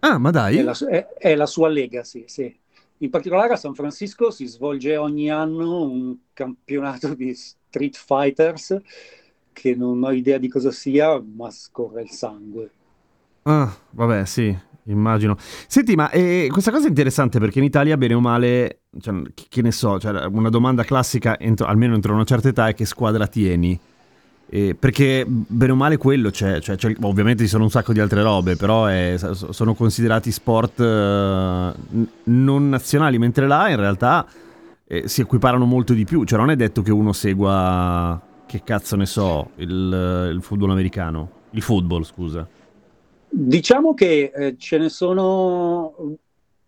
Ah, 0.00 0.18
ma 0.18 0.30
dai! 0.30 0.58
È 0.58 0.62
la, 0.62 0.76
è, 0.88 1.08
è 1.14 1.34
la 1.34 1.46
sua 1.46 1.68
legacy, 1.68 2.24
sì. 2.26 2.60
In 3.02 3.10
particolare 3.10 3.54
a 3.54 3.56
San 3.56 3.74
Francisco 3.74 4.30
si 4.30 4.46
svolge 4.46 4.96
ogni 4.96 5.28
anno 5.28 5.82
un 5.82 6.16
campionato 6.32 7.14
di 7.14 7.34
Street 7.34 7.96
Fighters 7.96 8.80
che 9.52 9.74
non 9.74 10.04
ho 10.04 10.12
idea 10.12 10.38
di 10.38 10.48
cosa 10.48 10.70
sia, 10.70 11.20
ma 11.20 11.50
scorre 11.50 12.02
il 12.02 12.10
sangue. 12.10 12.70
Ah, 13.42 13.76
vabbè, 13.90 14.24
sì, 14.24 14.56
Immagino. 14.84 15.36
Senti, 15.38 15.94
ma 15.94 16.10
eh, 16.10 16.48
questa 16.50 16.70
cosa 16.70 16.86
è 16.86 16.88
interessante 16.88 17.38
perché 17.38 17.58
in 17.58 17.64
Italia, 17.64 17.96
bene 17.96 18.14
o 18.14 18.20
male, 18.20 18.82
cioè, 19.00 19.22
che 19.48 19.62
ne 19.62 19.70
so, 19.70 19.98
cioè, 20.00 20.24
una 20.26 20.48
domanda 20.48 20.82
classica, 20.82 21.38
entro, 21.38 21.66
almeno 21.66 21.94
entro 21.94 22.14
una 22.14 22.24
certa 22.24 22.48
età, 22.48 22.68
è 22.68 22.74
che 22.74 22.84
squadra 22.84 23.26
tieni? 23.26 23.78
Eh, 24.54 24.74
perché 24.74 25.24
bene 25.26 25.72
o 25.72 25.74
male 25.74 25.96
quello 25.96 26.28
c'è, 26.28 26.60
cioè, 26.60 26.76
c'è, 26.76 26.94
ovviamente 27.00 27.44
ci 27.44 27.48
sono 27.48 27.64
un 27.64 27.70
sacco 27.70 27.94
di 27.94 28.00
altre 28.00 28.20
robe, 28.20 28.54
però 28.54 28.84
è, 28.84 29.16
sono 29.16 29.72
considerati 29.72 30.30
sport 30.30 30.78
eh, 30.78 31.72
non 32.24 32.68
nazionali, 32.68 33.16
mentre 33.16 33.46
là 33.46 33.70
in 33.70 33.76
realtà 33.76 34.26
eh, 34.86 35.08
si 35.08 35.22
equiparano 35.22 35.64
molto 35.64 35.94
di 35.94 36.04
più, 36.04 36.24
cioè 36.24 36.38
non 36.38 36.50
è 36.50 36.56
detto 36.56 36.82
che 36.82 36.92
uno 36.92 37.14
segua, 37.14 38.20
che 38.44 38.60
cazzo 38.62 38.94
ne 38.96 39.06
so, 39.06 39.52
il, 39.54 40.30
il 40.34 40.42
football 40.42 40.72
americano, 40.72 41.30
il 41.52 41.62
football 41.62 42.02
scusa. 42.02 42.46
Diciamo 43.30 43.94
che 43.94 44.32
eh, 44.34 44.56
ce 44.58 44.76
ne 44.76 44.90
sono 44.90 45.94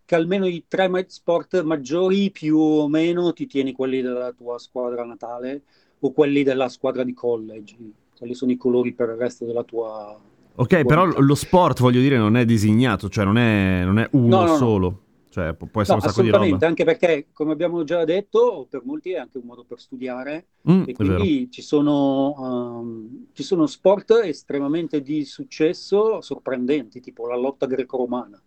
che 0.05 0.15
almeno 0.15 0.47
i 0.47 0.65
tre 0.67 0.89
sport 1.07 1.61
maggiori 1.61 2.31
più 2.31 2.57
o 2.57 2.87
meno 2.87 3.31
ti 3.31 3.45
tieni 3.45 3.73
quelli 3.73 4.01
della 4.01 4.31
tua 4.31 4.57
squadra 4.57 5.05
natale 5.05 5.61
o 6.05 6.11
quelli 6.11 6.43
della 6.43 6.69
squadra 6.69 7.03
di 7.03 7.13
college. 7.13 7.75
Quelli 8.17 8.33
sono 8.33 8.51
i 8.51 8.57
colori 8.57 8.93
per 8.93 9.09
il 9.09 9.15
resto 9.15 9.45
della 9.45 9.63
tua... 9.63 10.17
Ok, 10.57 10.85
però 10.85 11.05
lo 11.05 11.35
sport, 11.35 11.81
voglio 11.81 11.99
dire, 11.99 12.17
non 12.17 12.37
è 12.37 12.45
designato, 12.45 13.09
cioè 13.09 13.25
non 13.25 13.37
è, 13.37 13.83
non 13.83 13.99
è 13.99 14.07
uno 14.11 14.39
no, 14.39 14.45
no, 14.45 14.55
solo. 14.55 14.89
No. 14.89 14.99
Cioè, 15.35 15.53
può 15.53 15.81
essere 15.81 15.97
no, 15.97 16.03
un 16.05 16.09
sacco 16.09 16.21
di 16.21 16.29
roba. 16.29 16.65
anche 16.65 16.85
perché, 16.85 17.27
come 17.33 17.51
abbiamo 17.51 17.83
già 17.83 18.05
detto, 18.05 18.65
per 18.69 18.83
molti 18.85 19.11
è 19.11 19.17
anche 19.17 19.37
un 19.37 19.43
modo 19.45 19.65
per 19.65 19.81
studiare 19.81 20.45
mm, 20.71 20.83
e 20.85 20.93
quindi 20.93 21.51
ci 21.51 21.61
sono, 21.61 22.33
um, 22.37 23.25
ci 23.33 23.43
sono, 23.43 23.67
sport 23.67 24.11
estremamente 24.23 25.01
di 25.01 25.25
successo 25.25 26.21
sorprendenti, 26.21 27.01
tipo 27.01 27.27
la 27.27 27.35
lotta 27.35 27.65
greco-romana. 27.65 28.41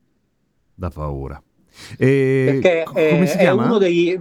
Da 0.74 0.88
paura. 0.88 1.42
E 1.98 2.58
perché 2.62 2.84
come 2.86 3.22
è, 3.22 3.26
si 3.26 3.36
chiama? 3.36 3.64
è 3.64 3.66
uno 3.66 3.76
dei... 3.76 4.20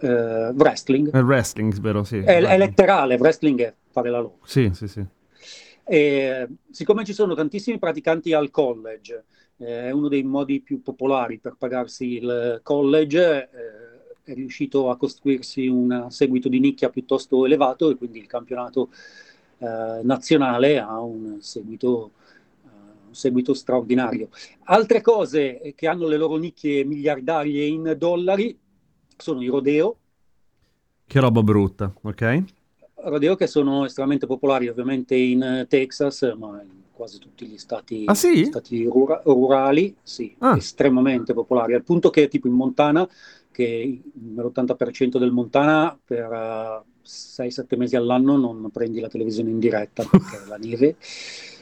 Uh, 0.00 0.54
wrestling. 0.54 1.10
È 1.10 1.22
wrestling, 1.22 1.78
vero, 1.80 2.04
sì. 2.04 2.18
È, 2.18 2.40
è 2.40 2.56
letterale, 2.56 3.16
wrestling 3.16 3.60
è 3.60 3.74
fare 3.90 4.10
la 4.10 4.20
lotta. 4.20 4.46
Sì, 4.46 4.70
sì, 4.72 4.86
sì. 4.86 5.04
E, 5.84 6.46
siccome 6.70 7.04
ci 7.04 7.14
sono 7.14 7.34
tantissimi 7.34 7.78
praticanti 7.78 8.32
al 8.32 8.50
college, 8.50 9.24
eh, 9.56 9.86
è 9.86 9.90
uno 9.90 10.08
dei 10.08 10.22
modi 10.22 10.60
più 10.60 10.82
popolari 10.82 11.38
per 11.38 11.56
pagarsi 11.58 12.16
il 12.16 12.60
college, 12.62 13.48
eh, 13.50 14.30
è 14.30 14.34
riuscito 14.34 14.90
a 14.90 14.96
costruirsi 14.96 15.66
un 15.66 16.06
seguito 16.10 16.48
di 16.48 16.60
nicchia 16.60 16.90
piuttosto 16.90 17.46
elevato 17.46 17.90
e 17.90 17.96
quindi 17.96 18.18
il 18.18 18.26
campionato 18.26 18.90
eh, 19.58 20.00
nazionale 20.02 20.78
ha 20.78 21.00
un 21.00 21.38
seguito, 21.40 22.10
un 22.64 23.14
seguito 23.14 23.54
straordinario. 23.54 24.28
Altre 24.64 25.00
cose 25.00 25.72
che 25.74 25.88
hanno 25.88 26.06
le 26.06 26.18
loro 26.18 26.36
nicchie 26.36 26.84
miliardarie 26.84 27.64
in 27.64 27.94
dollari 27.96 28.56
sono 29.18 29.42
i 29.42 29.48
rodeo. 29.48 29.96
Che 31.06 31.20
roba 31.20 31.42
brutta, 31.42 31.92
ok? 32.02 32.42
Rodeo 32.94 33.36
che 33.36 33.46
sono 33.46 33.84
estremamente 33.84 34.26
popolari 34.26 34.68
ovviamente 34.68 35.14
in 35.14 35.66
Texas, 35.68 36.34
ma 36.36 36.60
in 36.62 36.78
quasi 36.92 37.18
tutti 37.18 37.46
gli 37.46 37.58
stati, 37.58 38.02
ah, 38.06 38.14
sì? 38.14 38.44
stati 38.44 38.84
rura- 38.84 39.22
rurali, 39.24 39.94
sì, 40.02 40.34
ah. 40.38 40.56
estremamente 40.56 41.32
popolari, 41.32 41.74
al 41.74 41.84
punto 41.84 42.10
che 42.10 42.26
tipo 42.26 42.48
in 42.48 42.54
Montana, 42.54 43.08
che 43.52 44.02
l'80% 44.34 45.18
del 45.18 45.30
Montana 45.30 45.96
per 46.04 46.28
uh, 46.28 46.82
eh, 46.82 47.50
6-7 47.50 47.76
mesi 47.76 47.96
all'anno 47.96 48.36
non 48.36 48.68
prendi 48.72 49.00
la 49.00 49.08
televisione 49.08 49.50
in 49.50 49.58
diretta 49.58 50.04
perché 50.04 50.42
è 50.44 50.48
la 50.48 50.56
neve, 50.56 50.96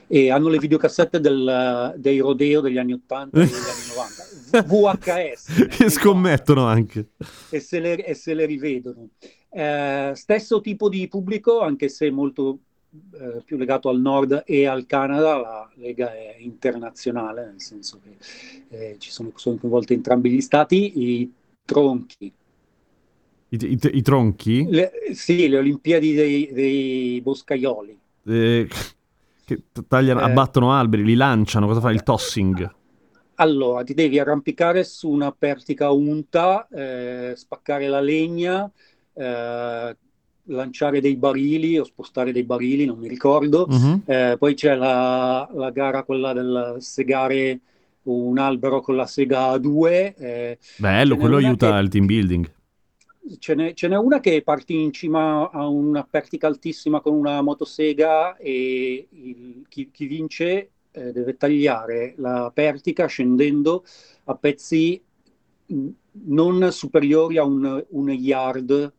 e 0.09 0.31
hanno 0.31 0.49
le 0.49 0.59
videocassette 0.59 1.21
del, 1.21 1.95
dei 1.97 2.19
rodeo 2.19 2.61
degli 2.61 2.79
anni 2.79 2.93
80 2.93 3.41
e 3.41 3.45
degli 3.45 3.55
anni 3.55 4.63
90, 4.63 4.63
VHS. 4.63 5.67
che 5.69 5.91
scommettono 5.91 6.67
anche. 6.67 7.09
E 7.51 7.61
se 7.61 7.81
le, 7.81 8.05
e 8.05 8.15
se 8.15 8.35
le 8.35 8.47
rivedono. 8.47 9.09
Eh, 9.51 10.13
stesso 10.15 10.61
tipo 10.61 10.89
di 10.89 11.09
pubblico, 11.09 11.61
anche 11.61 11.89
se 11.89 12.11
molto 12.11 12.59
eh, 13.13 13.43
più 13.45 13.57
legato 13.57 13.89
al 13.89 14.01
nord 14.01 14.43
e 14.47 14.67
al 14.67 14.87
Canada, 14.87 15.37
la 15.39 15.71
Lega 15.75 16.15
è 16.15 16.37
internazionale, 16.39 17.47
nel 17.47 17.61
senso 17.61 18.01
che 18.03 18.17
eh, 18.69 18.97
ci 18.99 19.11
sono, 19.11 19.33
sono 19.35 19.57
coinvolti 19.57 19.95
entrambi 19.95 20.31
gli 20.31 20.41
stati, 20.41 20.93
i 21.01 21.33
tronchi. 21.65 22.33
I, 23.49 23.57
i, 23.57 23.79
i 23.81 24.03
tronchi? 24.03 24.67
Le, 24.69 24.93
sì, 25.13 25.49
le 25.49 25.59
Olimpiadi 25.59 26.15
dei, 26.15 26.51
dei 26.53 27.21
boscaioli. 27.21 27.99
Eh, 28.25 28.69
che 29.47 29.63
tagliano, 29.87 30.21
eh, 30.21 30.25
abbattono 30.25 30.73
alberi, 30.73 31.05
li 31.05 31.15
lanciano, 31.15 31.69
cosa 31.69 31.81
fa 31.81 31.93
il 31.93 32.03
tossing? 32.03 32.75
Allora, 33.37 33.85
ti 33.85 33.95
devi 33.95 34.19
arrampicare 34.19 34.83
su 34.83 35.09
una 35.09 35.31
pertica 35.31 35.91
unta, 35.91 36.67
eh, 36.69 37.35
spaccare 37.37 37.87
la 37.87 38.01
legna, 38.01 38.69
eh, 39.15 39.97
lanciare 40.49 41.01
dei 41.01 41.17
barili 41.17 41.79
o 41.79 41.85
spostare 41.85 42.33
dei 42.33 42.43
barili, 42.43 42.87
non 42.87 42.99
mi 42.99 43.07
ricordo. 43.07 43.67
Uh-huh. 43.69 44.01
Eh, 44.05 44.37
poi 44.37 44.55
c'è 44.55 44.75
la, 44.75 45.49
la, 45.53 45.71
gara, 45.71 46.03
quella 46.03 46.33
del 46.33 46.77
segare 46.79 47.61
un 48.05 48.39
albero 48.39 48.81
con 48.81 48.97
la 48.97 49.07
sega 49.07 49.51
a 49.51 49.59
due. 49.59 50.15
Eh, 50.17 50.59
Bello, 50.77 51.17
quello 51.17 51.37
aiuta 51.37 51.73
che... 51.73 51.79
il 51.79 51.89
team 51.89 52.07
building. 52.07 52.51
Ce 53.39 53.55
n'è, 53.55 53.73
ce 53.75 53.89
n'è, 53.89 53.97
una 53.97 54.21
che 54.21 54.43
parti 54.43 54.81
in 54.81 54.93
cima 54.93 55.51
a 55.51 55.67
una 55.67 56.05
pertica 56.05 56.47
altissima 56.47 57.01
con 57.01 57.15
una 57.15 57.43
motosega 57.43 58.37
e 58.37 59.09
il, 59.11 59.65
chi, 59.69 59.91
chi, 59.91 60.07
vince 60.07 60.71
eh, 60.93 61.13
deve 61.13 61.37
tagliare 61.37 62.15
la 62.19 62.51
pertica 62.55 63.07
scendendo 63.07 63.85
a 64.25 64.35
pezzi 64.37 65.03
non 66.29 66.71
superiori 66.71 67.39
a 67.39 67.45
un, 67.45 67.85
un 67.91 68.11
yard 68.11 68.93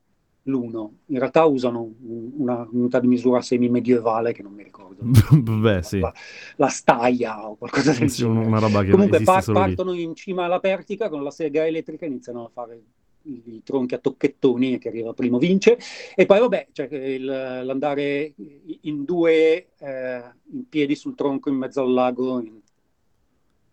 l'uno. 0.44 0.98
In 1.08 1.20
realtà 1.20 1.46
usano 1.46 1.82
un- 1.84 2.32
una 2.38 2.68
unità 2.72 3.00
di 3.00 3.08
misura 3.08 3.42
semi-medievale 3.42 4.34
che 4.34 4.44
non 4.44 4.54
mi 4.54 4.64
ricordo. 4.64 5.04
Beh, 5.32 5.82
sì. 5.84 6.00
La, 6.00 6.14
la 6.58 6.68
staia 6.68 7.48
o 7.50 7.56
qualcosa 7.56 7.94
del 7.94 8.10
Sì, 8.10 8.24
genere. 8.24 8.46
una 8.46 8.60
roba 8.60 8.84
che 8.84 8.92
Comunque 8.92 9.22
par- 9.22 9.44
solo 9.44 9.60
lì. 9.64 9.66
partono 9.76 9.94
in 9.94 10.16
cima 10.16 10.46
alla 10.46 10.60
Pertica 10.60 11.10
con 11.10 11.24
la 11.24 11.32
sega 11.32 11.66
elettrica, 11.66 12.06
iniziano 12.06 12.46
a 12.46 12.50
fare 12.50 12.82
i, 13.28 13.62
tronchi 13.64 13.94
a 13.96 14.00
tocchettoni 14.00 14.74
e 14.74 14.78
chi 14.80 14.88
arriva 14.88 15.14
primo 15.14 15.38
vince. 15.38 15.78
E 16.16 16.26
poi 16.26 16.40
vabbè, 16.40 16.68
cioè, 16.72 16.88
il- 16.92 17.26
l'andare 17.26 18.34
in 18.82 19.04
due 19.04 19.68
eh, 19.78 20.22
in 20.52 20.68
piedi 20.70 20.96
sul 20.96 21.16
tronco 21.16 21.50
in 21.50 21.56
mezzo 21.56 21.82
al 21.82 21.92
lago, 21.94 22.40
in- 22.40 22.60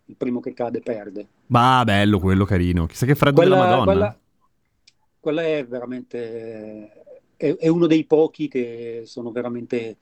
il 0.07 0.15
primo 0.15 0.39
che 0.39 0.53
cade 0.53 0.81
perde. 0.81 1.27
Ma 1.47 1.83
bello 1.83 2.19
quello, 2.19 2.45
carino. 2.45 2.85
Chissà 2.85 3.05
che 3.05 3.15
freddo 3.15 3.41
della 3.41 3.55
Madonna. 3.55 3.83
quella- 3.83 4.19
quella 5.19 5.41
è 5.43 5.65
veramente 5.65 7.03
è, 7.37 7.55
è 7.55 7.67
uno 7.67 7.87
dei 7.87 8.05
pochi 8.05 8.47
che 8.47 9.01
sono 9.05 9.31
veramente 9.31 9.97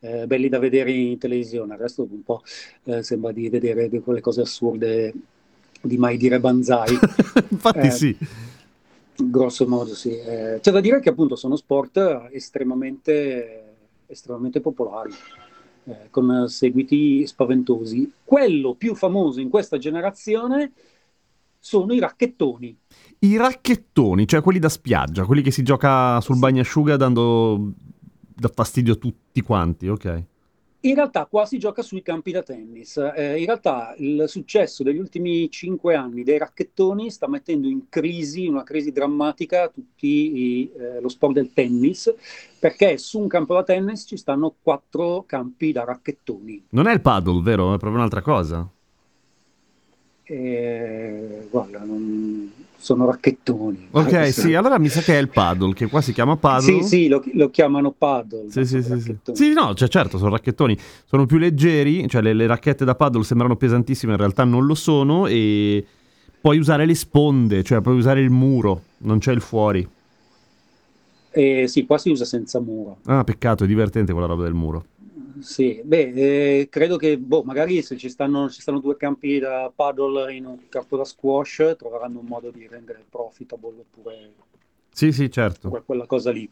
eh, 0.00 0.26
belli 0.26 0.48
da 0.48 0.58
vedere 0.58 0.90
in 0.92 1.18
televisione. 1.18 1.74
Il 1.74 1.80
resto 1.80 2.02
un 2.02 2.22
po' 2.22 2.42
eh, 2.84 3.02
sembra 3.02 3.32
di 3.32 3.48
vedere 3.48 3.88
quelle 4.00 4.20
cose 4.20 4.40
assurde 4.40 5.12
di 5.80 5.96
mai 5.96 6.16
dire 6.16 6.40
banzai. 6.40 6.96
Infatti 7.50 7.86
Eh, 7.86 7.90
sì. 7.90 8.16
Grosso 9.16 9.66
modo, 9.68 9.94
sì. 9.94 10.16
Eh, 10.16 10.58
c'è 10.60 10.70
da 10.70 10.80
dire 10.80 11.00
che 11.00 11.10
appunto 11.10 11.36
sono 11.36 11.56
sport 11.56 12.28
estremamente, 12.32 13.74
estremamente 14.06 14.60
popolari, 14.60 15.12
eh, 15.84 16.08
con 16.10 16.48
seguiti 16.48 17.26
spaventosi. 17.26 18.10
Quello 18.24 18.74
più 18.74 18.94
famoso 18.94 19.40
in 19.40 19.48
questa 19.48 19.78
generazione 19.78 20.72
sono 21.58 21.92
i 21.92 22.00
racchettoni. 22.00 22.76
I 23.20 23.36
racchettoni, 23.36 24.26
cioè 24.26 24.40
quelli 24.40 24.58
da 24.58 24.68
spiaggia, 24.68 25.24
quelli 25.24 25.42
che 25.42 25.52
si 25.52 25.62
gioca 25.62 26.20
sul 26.20 26.38
bagnasciuga 26.38 26.96
dando 26.96 27.72
da 28.34 28.50
fastidio 28.52 28.94
a 28.94 28.96
tutti 28.96 29.40
quanti, 29.42 29.88
ok. 29.88 30.24
In 30.84 30.96
realtà 30.96 31.26
qua 31.26 31.46
si 31.46 31.58
gioca 31.58 31.80
sui 31.80 32.02
campi 32.02 32.32
da 32.32 32.42
tennis. 32.42 32.96
Eh, 32.96 33.38
in 33.38 33.44
realtà 33.44 33.94
il 33.98 34.24
successo 34.26 34.82
degli 34.82 34.98
ultimi 34.98 35.48
cinque 35.48 35.94
anni 35.94 36.24
dei 36.24 36.38
racchettoni 36.38 37.08
sta 37.08 37.28
mettendo 37.28 37.68
in 37.68 37.88
crisi, 37.88 38.48
una 38.48 38.64
crisi 38.64 38.90
drammatica, 38.90 39.68
tutti 39.68 40.72
eh, 40.72 41.00
lo 41.00 41.08
sport 41.08 41.34
del 41.34 41.52
tennis, 41.52 42.12
perché 42.58 42.98
su 42.98 43.20
un 43.20 43.28
campo 43.28 43.54
da 43.54 43.62
tennis 43.62 44.06
ci 44.08 44.16
stanno 44.16 44.56
quattro 44.60 45.22
campi 45.24 45.70
da 45.70 45.84
racchettoni. 45.84 46.64
Non 46.70 46.88
è 46.88 46.92
il 46.92 47.00
paddle, 47.00 47.42
vero? 47.42 47.74
È 47.74 47.78
proprio 47.78 47.98
un'altra 47.98 48.22
cosa. 48.22 48.68
E, 50.24 51.46
guarda, 51.48 51.78
non- 51.84 52.52
sono 52.82 53.06
racchettoni. 53.06 53.86
Ok, 53.92 54.32
sì, 54.32 54.54
allora 54.54 54.76
mi 54.76 54.88
sa 54.88 55.00
che 55.02 55.16
è 55.16 55.20
il 55.20 55.28
paddle, 55.28 55.72
che 55.72 55.86
qua 55.86 56.00
si 56.00 56.12
chiama 56.12 56.36
paddle. 56.36 56.82
Sì, 56.82 56.88
sì, 56.88 57.08
lo, 57.08 57.22
lo 57.34 57.48
chiamano 57.48 57.92
paddle. 57.92 58.50
Sì, 58.50 58.64
sì, 58.66 58.82
sì, 58.82 59.16
sì. 59.32 59.52
no, 59.52 59.72
cioè, 59.74 59.86
certo, 59.86 60.18
sono 60.18 60.30
racchettoni. 60.30 60.76
Sono 61.04 61.24
più 61.24 61.38
leggeri, 61.38 62.08
cioè 62.08 62.20
le, 62.22 62.32
le 62.32 62.46
racchette 62.48 62.84
da 62.84 62.96
paddle 62.96 63.22
sembrano 63.22 63.54
pesantissime, 63.54 64.12
in 64.12 64.18
realtà 64.18 64.42
non 64.42 64.66
lo 64.66 64.74
sono 64.74 65.28
e 65.28 65.84
puoi 66.40 66.58
usare 66.58 66.84
le 66.84 66.96
sponde, 66.96 67.62
cioè 67.62 67.80
puoi 67.80 67.96
usare 67.96 68.20
il 68.20 68.30
muro, 68.30 68.82
non 68.98 69.20
c'è 69.20 69.30
il 69.30 69.40
fuori. 69.40 69.88
E 71.30 71.68
sì, 71.68 71.86
qua 71.86 71.98
si 71.98 72.10
usa 72.10 72.24
senza 72.24 72.58
muro. 72.58 72.96
Ah, 73.04 73.22
peccato, 73.22 73.62
è 73.62 73.68
divertente 73.68 74.10
quella 74.10 74.26
roba 74.26 74.42
del 74.42 74.54
muro. 74.54 74.84
Sì, 75.42 75.80
beh, 75.84 76.60
eh, 76.60 76.68
credo 76.70 76.96
che 76.96 77.18
boh, 77.18 77.42
magari 77.42 77.82
se 77.82 77.96
ci 77.96 78.08
stanno, 78.08 78.48
ci 78.48 78.60
stanno 78.60 78.78
due 78.78 78.96
campi 78.96 79.38
da 79.40 79.72
paddle 79.74 80.32
in 80.34 80.46
un 80.46 80.68
campo 80.68 80.96
da 80.96 81.04
squash, 81.04 81.74
troveranno 81.76 82.20
un 82.20 82.26
modo 82.26 82.50
di 82.50 82.66
rendere 82.68 83.04
profitable 83.08 83.80
oppure 83.80 84.32
Sì, 84.90 85.10
sì, 85.10 85.28
certo. 85.30 85.68
que- 85.70 85.82
quella 85.84 86.06
cosa 86.06 86.30
lì. 86.30 86.48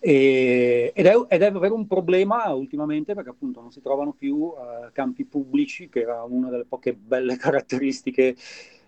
E- 0.00 0.92
ed, 0.94 1.06
è, 1.06 1.12
ed 1.28 1.42
è 1.42 1.50
davvero 1.50 1.74
un 1.74 1.86
problema 1.88 2.52
ultimamente 2.54 3.14
perché 3.14 3.30
appunto 3.30 3.60
non 3.60 3.72
si 3.72 3.80
trovano 3.80 4.12
più 4.12 4.52
eh, 4.56 4.92
campi 4.92 5.24
pubblici, 5.24 5.88
che 5.88 6.00
era 6.00 6.22
una 6.22 6.50
delle 6.50 6.64
poche 6.64 6.94
belle 6.94 7.36
caratteristiche 7.36 8.36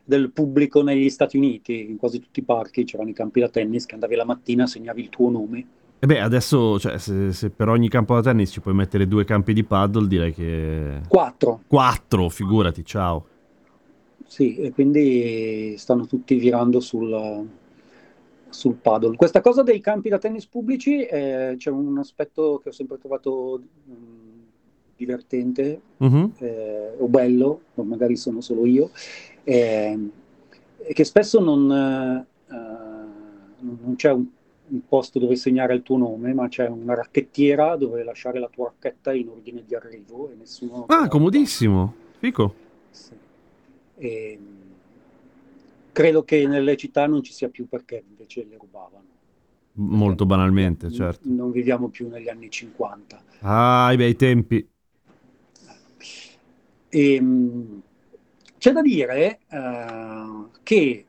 del 0.04 0.30
pubblico 0.30 0.82
negli 0.82 1.10
Stati 1.10 1.36
Uniti. 1.36 1.90
In 1.90 1.96
quasi 1.96 2.20
tutti 2.20 2.40
i 2.40 2.44
parchi 2.44 2.84
c'erano 2.84 3.10
i 3.10 3.12
campi 3.12 3.40
da 3.40 3.48
tennis 3.48 3.86
che 3.86 3.94
andavi 3.94 4.14
la 4.14 4.24
mattina, 4.24 4.66
segnavi 4.66 5.00
il 5.02 5.08
tuo 5.08 5.30
nome. 5.30 5.66
E 6.02 6.06
beh, 6.06 6.20
adesso, 6.20 6.78
cioè, 6.78 6.96
se, 6.96 7.30
se 7.32 7.50
per 7.50 7.68
ogni 7.68 7.90
campo 7.90 8.14
da 8.14 8.22
tennis 8.22 8.50
ci 8.50 8.60
puoi 8.60 8.72
mettere 8.72 9.06
due 9.06 9.24
campi 9.24 9.52
di 9.52 9.64
paddle, 9.64 10.06
direi 10.08 10.32
che... 10.32 11.00
Quattro. 11.06 11.60
Quattro, 11.66 12.30
figurati, 12.30 12.82
ciao. 12.86 13.26
Sì, 14.26 14.56
e 14.56 14.72
quindi 14.72 15.74
stanno 15.76 16.06
tutti 16.06 16.36
virando 16.36 16.80
sul, 16.80 17.46
sul 18.48 18.74
paddle. 18.76 19.16
Questa 19.16 19.42
cosa 19.42 19.62
dei 19.62 19.80
campi 19.80 20.08
da 20.08 20.16
tennis 20.16 20.46
pubblici 20.46 21.04
eh, 21.04 21.56
c'è 21.58 21.68
un 21.68 21.98
aspetto 21.98 22.60
che 22.62 22.70
ho 22.70 22.72
sempre 22.72 22.96
trovato 22.96 23.60
mh, 23.84 23.92
divertente 24.96 25.80
Mhm. 25.98 26.32
eh, 26.38 26.94
o 26.98 27.08
bello, 27.08 27.60
o 27.74 27.82
magari 27.82 28.16
sono 28.16 28.40
solo 28.40 28.64
io, 28.64 28.90
è 29.44 29.94
che 30.94 31.04
spesso 31.04 31.40
eh, 31.40 31.42
non- 31.42 32.26
non 33.60 33.94
c'è 33.96 34.12
un, 34.12 34.26
un 34.70 34.86
posto 34.86 35.18
dove 35.18 35.36
segnare 35.36 35.74
il 35.74 35.82
tuo 35.82 35.96
nome, 35.96 36.32
ma 36.32 36.48
c'è 36.48 36.68
una 36.68 36.94
racchettiera 36.94 37.76
dove 37.76 38.02
lasciare 38.04 38.38
la 38.38 38.48
tua 38.48 38.66
racchetta 38.66 39.12
in 39.12 39.28
ordine 39.28 39.64
di 39.66 39.74
arrivo 39.74 40.30
e 40.30 40.34
nessuno... 40.34 40.86
Ah, 40.88 41.08
comodissimo. 41.08 41.94
Fico. 42.18 42.54
sì. 42.90 43.12
E, 43.96 44.38
mh, 44.38 44.58
credo 45.92 46.22
che 46.24 46.46
nelle 46.46 46.76
città 46.76 47.06
non 47.06 47.22
ci 47.22 47.32
sia 47.32 47.48
più 47.48 47.68
perché 47.68 48.02
invece 48.08 48.46
le 48.48 48.56
rubavano. 48.58 49.04
Molto 49.72 50.26
banalmente, 50.26 50.88
N- 50.88 50.92
certo. 50.92 51.28
Non 51.28 51.50
viviamo 51.50 51.88
più 51.88 52.08
negli 52.08 52.28
anni 52.28 52.50
50. 52.50 53.22
Ah, 53.40 53.92
i 53.92 53.96
bei 53.96 54.14
tempi. 54.16 54.68
E, 56.88 57.20
mh, 57.20 57.82
c'è 58.58 58.72
da 58.72 58.82
dire 58.82 59.40
eh, 59.48 60.44
che 60.62 61.06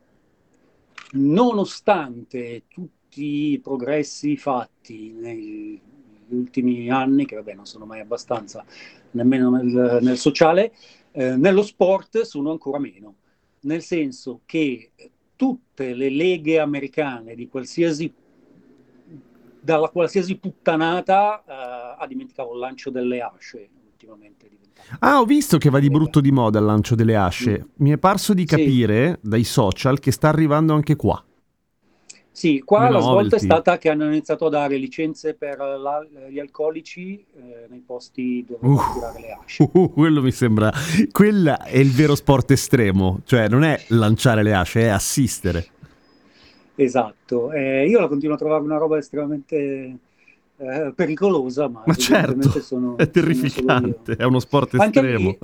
nonostante 1.14 2.64
tutti 2.68 3.01
i 3.16 3.60
progressi 3.60 4.38
fatti 4.38 5.12
negli 5.12 5.80
ultimi 6.30 6.90
anni, 6.90 7.26
che 7.26 7.36
vabbè 7.36 7.54
non 7.54 7.66
sono 7.66 7.86
mai 7.86 8.00
abbastanza 8.00 8.64
nemmeno 9.12 9.50
nel, 9.50 10.00
nel 10.02 10.18
sociale, 10.18 10.74
eh, 11.12 11.36
nello 11.36 11.64
sport 11.64 12.22
sono 12.22 12.52
ancora 12.52 12.80
meno, 12.80 13.16
nel 13.62 13.82
senso 13.82 14.42
che 14.46 14.92
tutte 15.36 15.94
le 15.94 16.10
leghe 16.10 16.60
americane 16.60 17.36
di 17.36 17.48
qualsiasi 17.48 18.14
dalla 19.64 19.90
qualsiasi 19.90 20.38
puttanata 20.38 21.44
eh, 21.48 21.96
ah 22.00 22.08
dimenticavo 22.08 22.54
il 22.54 22.60
lancio 22.60 22.90
delle 22.90 23.22
asce 23.22 23.70
ultimamente 23.92 24.50
Ah, 25.00 25.20
ho 25.20 25.26
visto 25.26 25.58
che 25.58 25.70
va 25.70 25.80
di 25.80 25.90
brutto 25.90 26.22
di 26.22 26.32
moda 26.32 26.60
il 26.60 26.66
lancio 26.66 26.96
delle 26.96 27.16
asce. 27.16 27.68
Mi 27.76 27.92
è 27.92 27.98
parso 27.98 28.34
di 28.34 28.42
Sì. 28.42 28.48
capire 28.48 29.20
dai 29.22 29.44
social 29.44 30.00
che 30.00 30.12
sta 30.12 30.30
arrivando 30.30 30.74
anche 30.74 30.96
qua. 30.96 31.24
Sì, 32.34 32.62
qua 32.64 32.90
la 32.90 33.02
svolta 33.02 33.36
è 33.36 33.40
stata 33.40 33.78
che 33.78 33.90
hanno 33.90 34.06
iniziato 34.06 34.46
a 34.46 34.50
dare 34.50 34.78
licenze 34.78 35.34
per 35.34 35.58
la- 35.58 36.06
gli 36.30 36.40
alcolici 36.40 37.24
eh, 37.36 37.68
nei 37.70 37.84
posti 37.86 38.46
dove 38.48 38.66
Uh. 38.66 38.80
tirare 38.94 39.20
le 39.20 39.32
asce. 39.44 39.70
Uh, 39.74 39.92
quello 39.92 40.22
mi 40.22 40.32
sembra. 40.32 40.72
Quella 41.12 41.62
è 41.64 41.78
il 41.78 41.92
vero 41.92 42.16
sport 42.16 42.52
estremo. 42.52 43.20
Cioè, 43.26 43.48
non 43.50 43.64
è 43.64 43.84
lanciare 43.90 44.44
le 44.44 44.54
asce, 44.54 44.82
è 44.82 44.88
assistere. 44.88 45.68
Esatto, 46.76 47.52
Eh, 47.52 47.86
io 47.88 48.00
la 48.00 48.08
continuo 48.08 48.36
a 48.36 48.38
trovare 48.40 48.64
una 48.64 48.78
roba 48.78 48.98
estremamente 48.98 49.98
eh, 50.58 50.94
pericolosa, 50.96 51.68
ma, 51.68 51.84
Ma 51.86 51.94
certo, 51.94 52.42
sono, 52.62 52.98
è 52.98 53.02
sono 53.04 53.12
terrificante. 53.12 54.16
È 54.16 54.24
uno 54.24 54.40
sport 54.40 54.76
Anche 54.76 55.00
estremo. 55.00 55.30
il, 55.30 55.38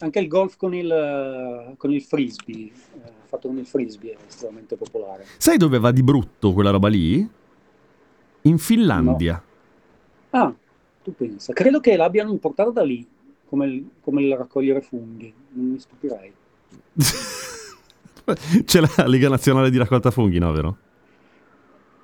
anche 0.00 0.18
il 0.18 0.28
golf 0.28 0.56
con 0.56 0.74
il, 0.74 1.74
con 1.78 1.92
il 1.92 2.02
frisbee, 2.02 2.64
eh, 2.66 2.70
fatto 3.26 3.48
con 3.48 3.58
il 3.58 3.66
frisbee, 3.66 4.12
è 4.12 4.16
estremamente 4.26 4.76
popolare. 4.76 5.24
Sai 5.38 5.56
dove 5.56 5.78
va 5.78 5.90
di 5.90 6.02
brutto 6.02 6.52
quella 6.52 6.70
roba 6.70 6.88
lì? 6.88 7.28
In 8.42 8.58
Finlandia. 8.58 9.42
Ah, 10.30 10.54
tu 11.02 11.14
pensa, 11.14 11.52
credo 11.52 11.80
che 11.80 11.96
l'abbiano 11.96 12.30
importata 12.30 12.70
da 12.70 12.82
lì, 12.82 13.06
come 13.48 13.66
il, 13.66 13.88
come 14.00 14.22
il 14.22 14.36
raccogliere 14.36 14.80
funghi, 14.80 15.32
non 15.52 15.70
mi 15.70 15.78
stupirei. 15.78 16.32
C'è 18.64 18.80
la 18.80 19.06
Lega 19.06 19.28
Nazionale 19.28 19.70
di 19.70 19.78
Raccolta 19.78 20.10
Funghi, 20.10 20.38
no, 20.38 20.52
vero? 20.52 20.76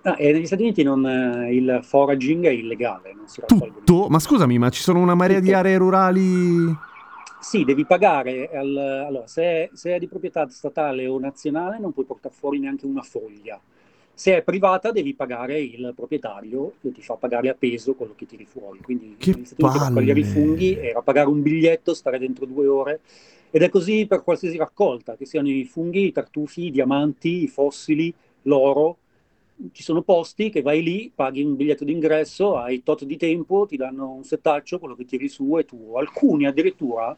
Ah, 0.03 0.17
e 0.19 0.33
negli 0.33 0.47
Stati 0.47 0.63
Uniti 0.63 0.83
non, 0.83 1.07
eh, 1.07 1.55
il 1.55 1.81
foraging 1.83 2.47
è 2.47 2.51
illegale, 2.51 3.13
non 3.15 3.29
si. 3.29 3.41
Tutto? 3.47 4.09
Ma 4.09 4.19
scusami, 4.19 4.59
ma 4.59 4.69
ci 4.71 4.83
sono 4.83 5.01
una 5.01 5.15
marea 5.15 5.39
di 5.39 5.47
Tutto. 5.47 5.59
aree 5.59 5.77
rurali. 5.77 6.77
Sì, 7.43 7.65
devi 7.65 7.85
pagare, 7.85 8.49
al- 8.53 8.77
allora, 8.77 9.27
se 9.27 9.43
è, 9.43 9.71
se 9.73 9.95
è 9.97 9.99
di 9.99 10.07
proprietà 10.07 10.49
statale 10.49 11.07
o 11.09 11.19
nazionale 11.19 11.79
non 11.79 11.93
puoi 11.93 12.05
portare 12.05 12.33
fuori 12.35 12.59
neanche 12.61 12.87
una 12.87 13.03
foglia. 13.03 13.61
Se 14.15 14.37
è 14.37 14.43
privata 14.43 14.93
devi 14.93 15.15
pagare 15.15 15.61
il 15.61 15.93
proprietario 15.97 16.75
che 16.81 16.93
ti 16.93 17.03
fa 17.03 17.15
pagare 17.15 17.49
a 17.49 17.55
peso 17.55 17.95
quello 17.95 18.15
che 18.15 18.27
tiri 18.27 18.45
fuori. 18.47 18.79
Quindi 18.81 19.17
Che 19.19 19.35
palle! 19.57 19.79
raccogliere 19.81 20.21
i 20.21 20.25
funghi 20.25 20.77
era 20.77 21.03
pagare 21.03 21.29
un 21.29 21.43
biglietto, 21.43 21.95
stare 21.95 22.19
dentro 22.19 22.47
due 22.47 22.67
ore. 22.69 23.01
Ed 23.51 23.63
è 23.63 23.69
così 23.69 24.07
per 24.07 24.23
qualsiasi 24.23 24.57
raccolta, 24.57 25.17
che 25.17 25.27
siano 25.27 25.49
i 25.49 25.65
funghi, 25.65 26.07
i 26.07 26.13
tartufi, 26.13 26.67
i 26.67 26.71
diamanti, 26.71 27.43
i 27.43 27.49
fossili, 27.49 28.15
l'oro. 28.43 28.99
Ci 29.73 29.83
sono 29.83 30.03
posti 30.03 30.51
che 30.51 30.63
vai 30.63 30.83
lì, 30.83 31.13
paghi 31.15 31.43
un 31.43 31.57
biglietto 31.57 31.85
d'ingresso, 31.85 32.57
hai 32.57 32.83
tot 32.83 33.05
di 33.05 33.17
tempo, 33.17 33.67
ti 33.67 33.77
danno 33.77 34.11
un 34.11 34.25
settaccio, 34.25 34.79
quello 34.79 34.95
che 34.95 35.05
tiri 35.05 35.29
su 35.29 35.55
è 35.59 35.65
tuo. 35.65 35.99
Alcuni 35.99 36.47
addirittura, 36.47 37.17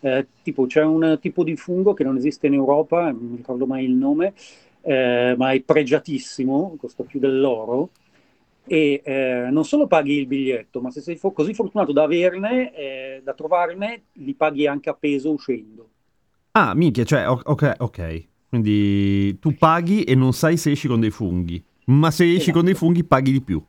eh, 0.00 0.26
tipo 0.42 0.66
c'è 0.66 0.82
un 0.82 1.18
tipo 1.20 1.42
di 1.42 1.56
fungo 1.56 1.94
che 1.94 2.04
non 2.04 2.16
esiste 2.16 2.46
in 2.46 2.54
Europa, 2.54 3.10
non 3.10 3.26
mi 3.30 3.36
ricordo 3.36 3.66
mai 3.66 3.84
il 3.84 3.92
nome, 3.92 4.34
eh, 4.82 5.34
ma 5.36 5.52
è 5.52 5.60
pregiatissimo, 5.60 6.76
costa 6.78 7.02
più 7.04 7.18
dell'oro, 7.18 7.90
e 8.66 9.00
eh, 9.04 9.48
non 9.50 9.64
solo 9.64 9.86
paghi 9.86 10.18
il 10.18 10.26
biglietto, 10.26 10.80
ma 10.80 10.90
se 10.90 11.00
sei 11.00 11.16
fo- 11.16 11.32
così 11.32 11.54
fortunato 11.54 11.92
da 11.92 12.02
averne, 12.02 12.74
eh, 12.74 13.20
da 13.22 13.32
trovarne, 13.32 14.04
li 14.14 14.34
paghi 14.34 14.66
anche 14.66 14.90
a 14.90 14.94
peso 14.94 15.32
uscendo. 15.32 15.88
Ah, 16.52 16.74
minchia, 16.74 17.04
cioè, 17.04 17.28
ok, 17.28 17.74
ok. 17.78 18.24
Quindi 18.48 19.38
tu 19.38 19.56
paghi 19.56 20.04
e 20.04 20.14
non 20.14 20.32
sai 20.32 20.56
se 20.56 20.70
esci 20.70 20.88
con 20.88 21.00
dei 21.00 21.10
funghi. 21.10 21.62
Ma 21.86 22.10
se 22.10 22.24
esci 22.34 22.50
Esatto. 22.50 22.52
con 22.52 22.64
dei 22.64 22.74
funghi 22.74 23.04
paghi 23.04 23.32
di 23.32 23.40
più. 23.42 23.62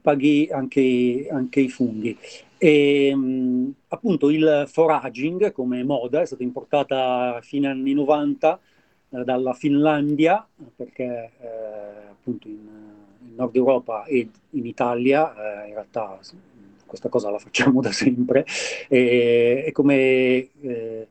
paghi 0.00 0.48
anche, 0.50 1.28
anche 1.30 1.60
i 1.60 1.68
funghi. 1.68 2.16
E, 2.56 3.14
mh, 3.14 3.74
appunto 3.88 4.30
il 4.30 4.64
foraging 4.70 5.52
come 5.52 5.82
moda 5.84 6.20
è 6.22 6.26
stata 6.26 6.42
importata 6.42 7.36
a 7.36 7.40
fine 7.40 7.68
anni 7.68 7.92
90 7.94 8.60
eh, 9.10 9.24
dalla 9.24 9.52
Finlandia, 9.54 10.46
perché 10.76 11.32
eh, 11.40 12.08
appunto 12.10 12.48
in, 12.48 12.58
in 13.28 13.34
Nord 13.34 13.56
Europa 13.56 14.04
e 14.04 14.28
in 14.50 14.66
Italia 14.66 15.64
eh, 15.64 15.68
in 15.68 15.74
realtà 15.74 16.18
questa 16.86 17.08
cosa 17.08 17.30
la 17.30 17.38
facciamo 17.38 17.80
da 17.80 17.92
sempre. 17.92 18.44
E, 18.88 19.64
e 19.66 19.72
come 19.72 20.48
eh, 20.60 21.08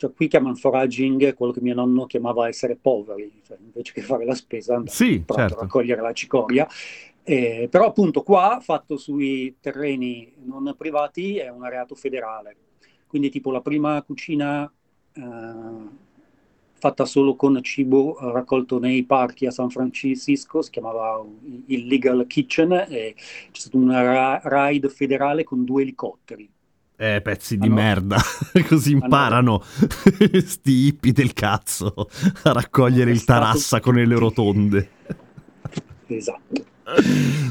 cioè, 0.00 0.12
qui 0.14 0.28
chiamano 0.28 0.54
foraging 0.54 1.34
quello 1.34 1.52
che 1.52 1.60
mio 1.60 1.74
nonno 1.74 2.06
chiamava 2.06 2.48
essere 2.48 2.74
poveri, 2.76 3.42
cioè 3.44 3.58
invece 3.60 3.92
che 3.92 4.00
fare 4.00 4.24
la 4.24 4.34
spesa 4.34 4.76
andare 4.76 4.96
Sì, 4.96 5.22
a 5.26 5.34
certo. 5.34 5.56
raccogliere 5.60 6.00
la 6.00 6.12
cicoria. 6.14 6.66
Eh, 7.22 7.68
però 7.70 7.86
appunto 7.86 8.22
qua, 8.22 8.58
fatto 8.62 8.96
sui 8.96 9.56
terreni 9.60 10.32
non 10.44 10.74
privati, 10.76 11.36
è 11.36 11.50
un 11.50 11.68
reato 11.68 11.94
federale. 11.94 12.56
Quindi 13.06 13.28
tipo 13.28 13.50
la 13.50 13.60
prima 13.60 14.02
cucina 14.02 14.72
eh, 15.12 15.20
fatta 16.72 17.04
solo 17.04 17.36
con 17.36 17.62
cibo 17.62 18.16
raccolto 18.32 18.78
nei 18.78 19.04
parchi 19.04 19.44
a 19.46 19.50
San 19.50 19.68
Francisco 19.68 20.62
si 20.62 20.70
chiamava 20.70 21.22
Illegal 21.66 22.26
Kitchen 22.26 22.72
e 22.88 23.14
c'è 23.14 23.60
stata 23.60 23.76
una 23.76 24.00
ra- 24.02 24.40
raid 24.42 24.88
federale 24.88 25.44
con 25.44 25.64
due 25.64 25.82
elicotteri. 25.82 26.50
Eh, 27.02 27.22
pezzi 27.22 27.56
di 27.56 27.64
Hanno- 27.64 27.74
merda. 27.76 28.18
Così 28.68 28.92
imparano 28.92 29.62
sti 29.64 30.70
hippie 30.70 31.12
del 31.12 31.32
cazzo 31.32 31.94
a 32.42 32.52
raccogliere 32.52 33.10
il 33.10 33.24
tarassa 33.24 33.80
con 33.80 33.94
le 33.94 34.18
rotonde. 34.18 34.88
Esatto. 36.10 36.64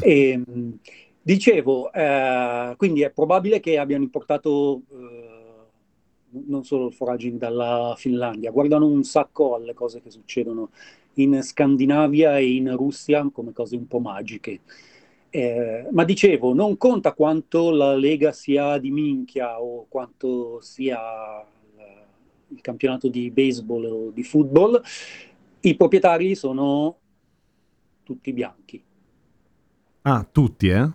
E, 0.01 0.37
mh, 0.37 0.79
dicevo, 1.21 1.91
eh, 1.93 2.73
quindi 2.77 3.03
è 3.03 3.09
probabile 3.09 3.61
che 3.61 3.77
abbiano 3.77 4.03
importato 4.03 4.81
eh, 4.91 5.29
non 6.45 6.65
solo 6.65 6.87
il 6.87 6.93
foraging 6.93 7.39
dalla 7.39 7.95
Finlandia, 7.97 8.51
guardano 8.51 8.85
un 8.85 9.03
sacco 9.03 9.55
alle 9.55 9.73
cose 9.73 10.01
che 10.01 10.11
succedono 10.11 10.71
in 11.13 11.41
Scandinavia 11.41 12.37
e 12.37 12.53
in 12.53 12.75
Russia 12.75 13.27
come 13.31 13.53
cose 13.53 13.77
un 13.77 13.87
po' 13.87 13.99
magiche. 13.99 14.59
Eh, 15.31 15.87
ma 15.91 16.03
dicevo, 16.03 16.53
non 16.53 16.75
conta 16.77 17.13
quanto 17.13 17.69
la 17.69 17.95
Lega 17.95 18.31
sia 18.31 18.79
di 18.79 18.89
minchia 18.89 19.61
o 19.61 19.85
quanto 19.87 20.59
sia 20.61 21.45
il, 22.47 22.61
campionato 22.61 23.07
di 23.09 23.29
baseball 23.29 23.85
o 23.85 24.09
di 24.09 24.23
football, 24.23 24.81
i 25.61 25.75
proprietari 25.75 26.33
sono 26.33 26.97
tutti 28.03 28.33
bianchi. 28.33 28.83
Ah, 30.01 30.27
tutti, 30.29 30.67
eh? 30.69 30.89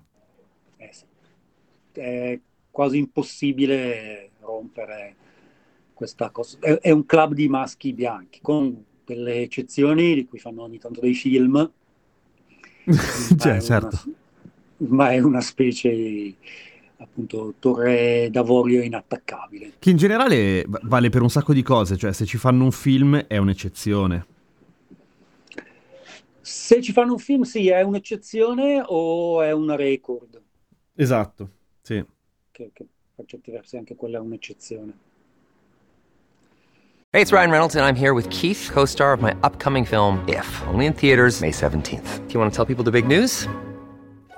Eh 0.79 0.91
sì. 0.91 1.05
È 1.93 2.41
quasi 2.71 2.99
impossibile 2.99 4.31
rompere 4.41 5.15
questa 5.95 6.31
cosa. 6.31 6.59
È, 6.59 6.73
è 6.73 6.91
un 6.91 7.07
club 7.07 7.35
di 7.35 7.49
maschi 7.49 7.93
bianchi, 7.93 8.41
con 8.43 8.85
delle 9.05 9.43
eccezioni 9.43 10.15
di 10.15 10.27
cui 10.27 10.41
fanno 10.41 10.63
ogni 10.63 10.79
tanto 10.79 11.01
dei 11.01 11.15
film. 11.15 11.71
cioè, 13.39 13.61
certo. 13.61 14.01
Una, 14.05 14.17
ma 14.79 15.11
è 15.13 15.21
una 15.21 15.41
specie 15.41 15.91
di 15.91 16.37
appunto 16.99 17.55
torre 17.59 18.29
d'avorio 18.31 18.83
inattaccabile. 18.83 19.75
Che 19.79 19.91
in 19.91 19.97
generale 19.97 20.65
va- 20.67 20.81
vale 20.83 21.11
per 21.11 21.23
un 21.23 21.31
sacco 21.31 21.53
di 21.53 21.63
cose, 21.63 21.97
cioè 21.97 22.13
se 22.13 22.25
ci 22.25 22.39
fanno 22.39 22.65
un 22.65 22.73
film 22.73 23.17
è 23.27 23.37
un'eccezione. 23.37 24.27
Se 26.41 26.83
ci 26.83 26.93
fanno 26.93 27.13
un 27.13 27.19
film, 27.19 27.43
sì, 27.43 27.69
è 27.69 27.81
un'eccezione 27.81 28.83
o 28.85 29.41
è 29.43 29.53
un 29.53 29.75
record? 29.77 30.41
Esatto, 30.95 31.51
sì. 31.81 32.05
Che, 32.51 32.71
che 32.73 32.87
per 33.15 33.25
certi 33.27 33.51
versi 33.51 33.77
anche 33.77 33.95
quella 33.95 34.19
è 34.19 34.21
un'eccezione. 34.21 34.93
Hey, 37.13 37.21
it's 37.23 37.31
Ryan 37.31 37.51
Reynolds, 37.51 37.77
and 37.77 37.87
I'm 37.87 37.95
here 37.95 38.13
with 38.13 38.29
Keith, 38.29 38.71
co 38.73 38.85
star 38.85 39.13
of 39.13 39.23
my 39.23 39.35
upcoming 39.45 39.87
film, 39.87 40.23
If, 40.27 40.63
only 40.67 40.87
in 40.87 40.95
theaters, 40.95 41.41
May 41.41 41.53
17th. 41.53 42.27
Do 42.27 42.33
you 42.33 42.41
want 42.41 42.53
to 42.53 42.57
tell 42.57 42.67
people 42.67 42.83
the 42.83 42.91
big 42.91 43.07
news? 43.07 43.47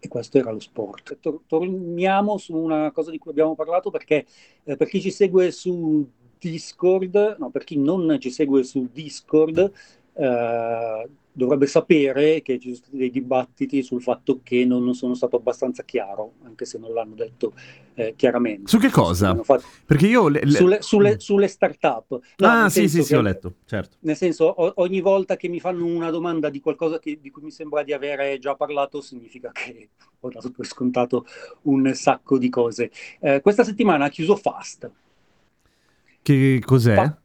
E 0.00 0.08
questo 0.08 0.38
era 0.38 0.50
lo 0.52 0.60
sport. 0.60 1.18
Tor- 1.20 1.40
torniamo 1.46 2.38
su 2.38 2.54
una 2.56 2.92
cosa 2.92 3.10
di 3.10 3.18
cui 3.18 3.32
abbiamo 3.32 3.54
parlato 3.54 3.90
perché 3.90 4.26
eh, 4.64 4.76
per 4.76 4.88
chi 4.88 5.00
ci 5.00 5.10
segue 5.10 5.50
su 5.50 6.08
Discord, 6.38 7.36
no, 7.38 7.50
per 7.50 7.64
chi 7.64 7.76
non 7.76 8.16
ci 8.20 8.30
segue 8.30 8.62
su 8.62 8.88
Discord, 8.92 9.72
eh, 10.12 11.08
dovrebbe 11.38 11.66
sapere 11.66 12.42
che 12.42 12.58
ci 12.58 12.68
sono 12.74 12.76
stati 12.76 12.96
dei 12.96 13.10
dibattiti 13.10 13.82
sul 13.82 14.02
fatto 14.02 14.40
che 14.42 14.64
non 14.64 14.92
sono 14.94 15.14
stato 15.14 15.36
abbastanza 15.36 15.84
chiaro, 15.84 16.32
anche 16.44 16.64
se 16.64 16.78
non 16.78 16.92
l'hanno 16.92 17.14
detto 17.14 17.52
eh, 17.94 18.14
chiaramente. 18.16 18.68
Su 18.68 18.78
che 18.78 18.90
cosa? 18.90 19.34
Fatto- 19.44 19.64
Perché 19.86 20.06
io... 20.08 20.28
le- 20.28 20.40
le- 20.44 20.50
Sulle, 20.50 20.82
sulle- 20.82 21.18
sulle 21.20 21.46
start-up. 21.48 22.18
No, 22.38 22.46
ah, 22.48 22.68
sì, 22.68 22.88
sì, 22.88 23.02
sì, 23.02 23.08
che- 23.12 23.16
ho 23.16 23.22
letto, 23.22 23.54
certo. 23.64 23.96
nel 24.00 24.16
senso, 24.16 24.44
o- 24.44 24.72
ogni 24.76 25.00
volta 25.00 25.36
che 25.36 25.48
mi 25.48 25.60
fanno 25.60 25.84
una 25.86 26.10
domanda 26.10 26.50
di 26.50 26.60
qualcosa 26.60 26.98
che- 26.98 27.18
di 27.20 27.30
cui 27.30 27.42
mi 27.42 27.50
sembra 27.50 27.82
di 27.84 27.92
avere 27.92 28.38
già 28.38 28.54
parlato, 28.56 29.00
significa 29.00 29.50
che 29.52 29.90
ho 30.20 30.28
dato 30.28 30.50
per 30.50 30.66
scontato 30.66 31.24
un 31.62 31.90
sacco 31.94 32.36
di 32.38 32.48
cose. 32.48 32.90
Eh, 33.20 33.40
questa 33.40 33.62
settimana 33.64 34.06
ha 34.06 34.08
chiuso 34.10 34.34
Fast. 34.36 34.90
Che 36.22 36.62
cos'è? 36.64 36.94
Fa- 36.94 37.16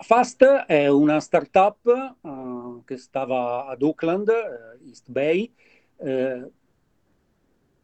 Fast 0.00 0.44
è 0.44 0.86
una 0.86 1.18
startup 1.18 1.84
eh, 1.86 2.28
che 2.88 2.96
stava 2.96 3.66
ad 3.66 3.82
Auckland, 3.82 4.28
eh, 4.28 4.86
East 4.88 5.10
Bay. 5.10 5.52
eh, 6.00 6.50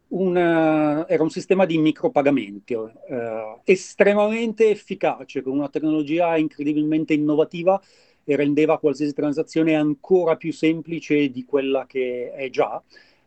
una- 0.08 1.06
era 1.08 1.22
un 1.22 1.30
sistema 1.30 1.64
di 1.66 1.78
micropagamenti 1.78 2.74
eh, 2.74 3.60
estremamente 3.64 4.70
efficace, 4.70 5.42
con 5.42 5.54
una 5.56 5.68
tecnologia 5.68 6.36
incredibilmente 6.36 7.14
innovativa 7.14 7.80
e 8.22 8.36
rendeva 8.36 8.78
qualsiasi 8.78 9.12
transazione 9.12 9.74
ancora 9.74 10.36
più 10.36 10.52
semplice 10.52 11.30
di 11.30 11.44
quella 11.44 11.86
che 11.86 12.30
è 12.32 12.48
già. 12.50 12.80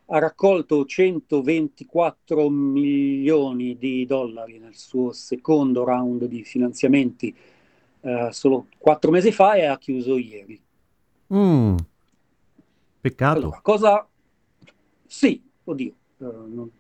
Ha 0.09 0.19
raccolto 0.19 0.85
124 0.85 2.49
milioni 2.49 3.77
di 3.77 4.05
dollari 4.05 4.57
nel 4.57 4.75
suo 4.75 5.11
secondo 5.11 5.83
round 5.83 6.25
di 6.25 6.43
finanziamenti 6.43 7.35
eh, 8.01 8.29
solo 8.31 8.67
quattro 8.77 9.11
mesi 9.11 9.31
fa 9.33 9.55
e 9.55 9.65
ha 9.65 9.77
chiuso 9.77 10.17
ieri. 10.17 10.59
Mm. 11.33 11.77
Peccato. 13.01 13.37
Allora, 13.39 13.59
cosa... 13.61 14.07
Sì, 15.05 15.41
oddio, 15.63 15.91
eh, 16.19 16.25
non- 16.25 16.71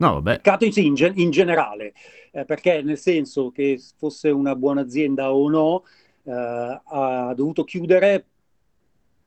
No, 0.00 0.12
vabbè. 0.14 0.36
peccato 0.36 0.64
in, 0.64 0.72
in 0.76 1.12
in 1.16 1.30
generale, 1.30 1.92
eh, 2.30 2.44
perché 2.44 2.82
nel 2.82 2.98
senso 2.98 3.50
che 3.50 3.80
fosse 3.96 4.30
una 4.30 4.54
buona 4.54 4.82
azienda 4.82 5.32
o 5.32 5.48
no, 5.48 5.84
eh, 6.22 6.80
ha 6.84 7.34
dovuto 7.34 7.64
chiudere 7.64 8.26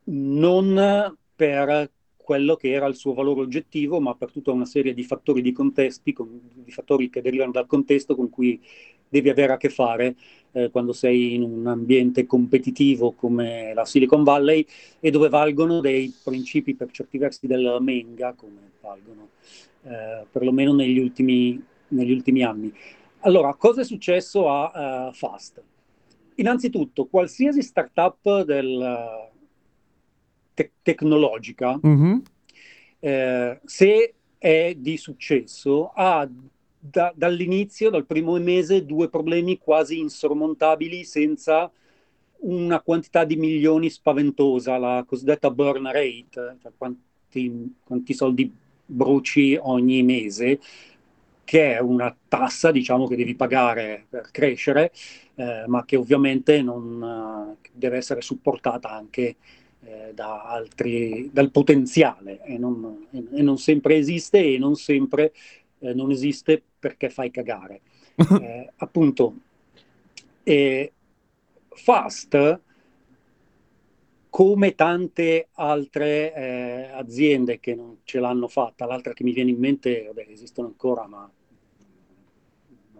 non 0.04 1.16
per 1.34 1.90
quello 2.16 2.54
che 2.56 2.70
era 2.70 2.86
il 2.86 2.94
suo 2.94 3.14
valore 3.14 3.40
oggettivo, 3.40 4.00
ma 4.00 4.14
per 4.14 4.30
tutta 4.30 4.52
una 4.52 4.64
serie 4.64 4.94
di 4.94 5.02
fattori 5.02 5.42
di 5.42 5.52
contesti, 5.52 6.12
con- 6.12 6.40
di 6.54 6.70
fattori 6.70 7.10
che 7.10 7.20
derivano 7.20 7.50
dal 7.50 7.66
contesto 7.66 8.14
con 8.14 8.30
cui 8.30 8.60
devi 9.12 9.28
avere 9.28 9.52
a 9.52 9.56
che 9.58 9.68
fare 9.68 10.16
eh, 10.52 10.70
quando 10.70 10.92
sei 10.92 11.34
in 11.34 11.42
un 11.42 11.66
ambiente 11.66 12.24
competitivo 12.24 13.12
come 13.12 13.74
la 13.74 13.84
Silicon 13.84 14.24
Valley 14.24 14.66
e 14.98 15.10
dove 15.10 15.28
valgono 15.28 15.80
dei 15.80 16.12
principi 16.24 16.74
per 16.74 16.90
certi 16.90 17.18
versi 17.18 17.46
del 17.46 17.76
Menga, 17.80 18.32
come 18.32 18.72
valgono 18.80 19.28
eh, 19.82 20.24
perlomeno 20.30 20.72
negli 20.74 20.98
ultimi 20.98 21.62
negli 21.92 22.12
ultimi 22.12 22.42
anni. 22.42 22.72
Allora, 23.20 23.54
cosa 23.54 23.82
è 23.82 23.84
successo 23.84 24.48
a 24.48 25.08
uh, 25.08 25.12
Fast? 25.12 25.62
Innanzitutto, 26.36 27.06
qualsiasi 27.06 27.62
startup 27.62 28.42
del, 28.42 29.28
te- 30.54 30.72
tecnologica, 30.82 31.78
mm-hmm. 31.86 32.18
eh, 33.00 33.60
se 33.64 34.14
è 34.38 34.74
di 34.76 34.96
successo, 34.96 35.92
ha 35.94 36.28
da, 36.84 37.12
dall'inizio, 37.14 37.90
dal 37.90 38.06
primo 38.06 38.36
mese, 38.40 38.84
due 38.84 39.08
problemi 39.08 39.56
quasi 39.58 40.00
insormontabili 40.00 41.04
senza 41.04 41.70
una 42.40 42.80
quantità 42.80 43.24
di 43.24 43.36
milioni 43.36 43.88
spaventosa, 43.88 44.78
la 44.78 45.04
cosiddetta 45.06 45.50
burn 45.52 45.84
rate, 45.92 46.56
cioè 46.60 46.72
quanti, 46.76 47.72
quanti 47.84 48.14
soldi 48.14 48.52
bruci 48.84 49.56
ogni 49.60 50.02
mese, 50.02 50.58
che 51.44 51.76
è 51.76 51.78
una 51.78 52.14
tassa 52.26 52.72
diciamo, 52.72 53.06
che 53.06 53.14
devi 53.14 53.36
pagare 53.36 54.06
per 54.08 54.30
crescere, 54.32 54.90
eh, 55.36 55.64
ma 55.68 55.84
che 55.84 55.94
ovviamente 55.94 56.62
non, 56.62 57.00
uh, 57.00 57.56
deve 57.72 57.98
essere 57.98 58.22
supportata 58.22 58.90
anche 58.90 59.36
eh, 59.84 60.12
da 60.14 60.42
altri, 60.44 61.30
dal 61.32 61.50
potenziale 61.50 62.40
e 62.44 62.58
non, 62.58 63.06
e 63.10 63.42
non, 63.42 63.58
sempre 63.58 63.96
esiste 63.96 64.38
e 64.38 64.58
non 64.58 64.76
sempre 64.76 65.32
eh, 65.82 65.94
non 65.94 66.10
esiste 66.10 66.62
perché 66.78 67.10
fai 67.10 67.30
cagare. 67.30 67.80
Eh, 68.42 68.70
appunto, 68.76 69.34
Fast 71.74 72.60
come 74.32 74.74
tante 74.74 75.48
altre 75.52 76.34
eh, 76.34 76.90
aziende 76.94 77.60
che 77.60 77.74
non 77.74 77.98
ce 78.04 78.18
l'hanno 78.18 78.48
fatta, 78.48 78.86
l'altra 78.86 79.12
che 79.12 79.24
mi 79.24 79.32
viene 79.32 79.50
in 79.50 79.58
mente, 79.58 80.04
vabbè, 80.06 80.26
esistono 80.30 80.68
ancora, 80.68 81.06
ma 81.06 81.30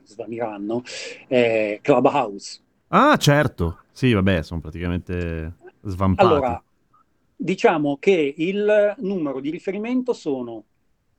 svaniranno, 0.05 0.83
è 1.27 1.79
Clubhouse. 1.81 2.61
Ah, 2.89 3.17
certo. 3.17 3.85
Sì, 3.93 4.13
vabbè, 4.13 4.43
sono 4.43 4.61
praticamente 4.61 5.55
svampati. 5.81 6.29
Allora, 6.29 6.63
diciamo 7.35 7.97
che 7.99 8.35
il 8.37 8.95
numero 8.99 9.41
di 9.41 9.49
riferimento 9.49 10.13
sono 10.13 10.65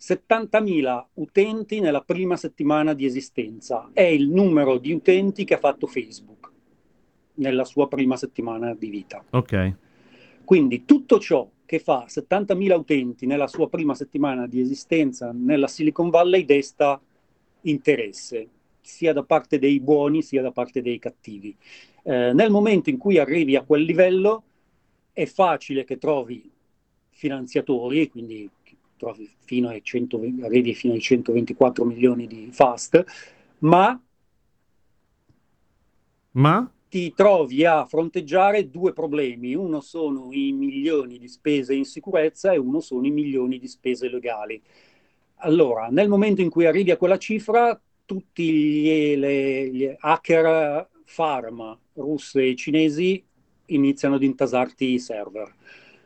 70.000 0.05 1.05
utenti 1.13 1.79
nella 1.79 2.01
prima 2.01 2.35
settimana 2.35 2.93
di 2.93 3.05
esistenza. 3.05 3.89
È 3.93 4.01
il 4.01 4.27
numero 4.27 4.77
di 4.77 4.91
utenti 4.91 5.45
che 5.45 5.53
ha 5.53 5.59
fatto 5.59 5.87
Facebook 5.87 6.51
nella 7.35 7.63
sua 7.63 7.87
prima 7.87 8.17
settimana 8.17 8.75
di 8.75 8.89
vita. 8.89 9.23
Ok. 9.29 9.73
Quindi 10.43 10.83
tutto 10.83 11.19
ciò 11.19 11.49
che 11.65 11.79
fa 11.79 12.05
70.000 12.09 12.77
utenti 12.77 13.25
nella 13.25 13.47
sua 13.47 13.69
prima 13.69 13.95
settimana 13.95 14.45
di 14.45 14.59
esistenza 14.59 15.31
nella 15.33 15.67
Silicon 15.67 16.09
Valley 16.09 16.43
desta 16.43 16.99
interesse, 17.61 18.49
sia 18.81 19.13
da 19.13 19.23
parte 19.23 19.57
dei 19.57 19.79
buoni 19.79 20.21
sia 20.21 20.41
da 20.41 20.51
parte 20.51 20.81
dei 20.81 20.99
cattivi. 20.99 21.55
Eh, 22.03 22.33
nel 22.33 22.51
momento 22.51 22.89
in 22.89 22.97
cui 22.97 23.17
arrivi 23.17 23.55
a 23.55 23.63
quel 23.63 23.83
livello 23.83 24.43
è 25.13 25.25
facile 25.25 25.85
che 25.85 25.97
trovi 25.97 26.51
finanziatori, 27.09 28.09
quindi 28.09 28.49
trovi 29.03 29.29
fino 29.43 29.67
ai 29.67 29.83
100, 29.83 30.21
arrivi 30.43 30.73
fino 30.73 30.93
ai 30.93 31.01
124 31.01 31.83
milioni 31.83 32.25
di 32.25 32.49
fast, 32.51 33.03
ma, 33.59 34.01
ma? 36.31 36.71
ti 36.87 37.13
trovi 37.13 37.65
a 37.65 37.85
fronteggiare 37.85 38.69
due 38.69 38.93
problemi. 38.93 39.55
Uno 39.55 39.81
sono 39.81 40.29
i 40.31 40.51
milioni 40.51 41.17
di 41.17 41.27
spese 41.27 41.73
in 41.73 41.85
sicurezza 41.85 42.53
e 42.53 42.57
uno 42.57 42.79
sono 42.79 43.05
i 43.05 43.11
milioni 43.11 43.59
di 43.59 43.67
spese 43.67 44.07
legali. 44.09 44.61
Allora, 45.37 45.87
nel 45.89 46.07
momento 46.07 46.41
in 46.41 46.49
cui 46.49 46.65
arrivi 46.65 46.91
a 46.91 46.97
quella 46.97 47.17
cifra, 47.17 47.79
tutti 48.05 48.51
gli, 48.51 49.15
le, 49.15 49.69
gli 49.69 49.95
hacker 49.97 50.89
farm 51.03 51.77
russe 51.93 52.47
e 52.47 52.55
cinesi 52.55 53.21
iniziano 53.67 54.15
ad 54.15 54.23
intasarti 54.23 54.93
i 54.93 54.99
server. 54.99 55.53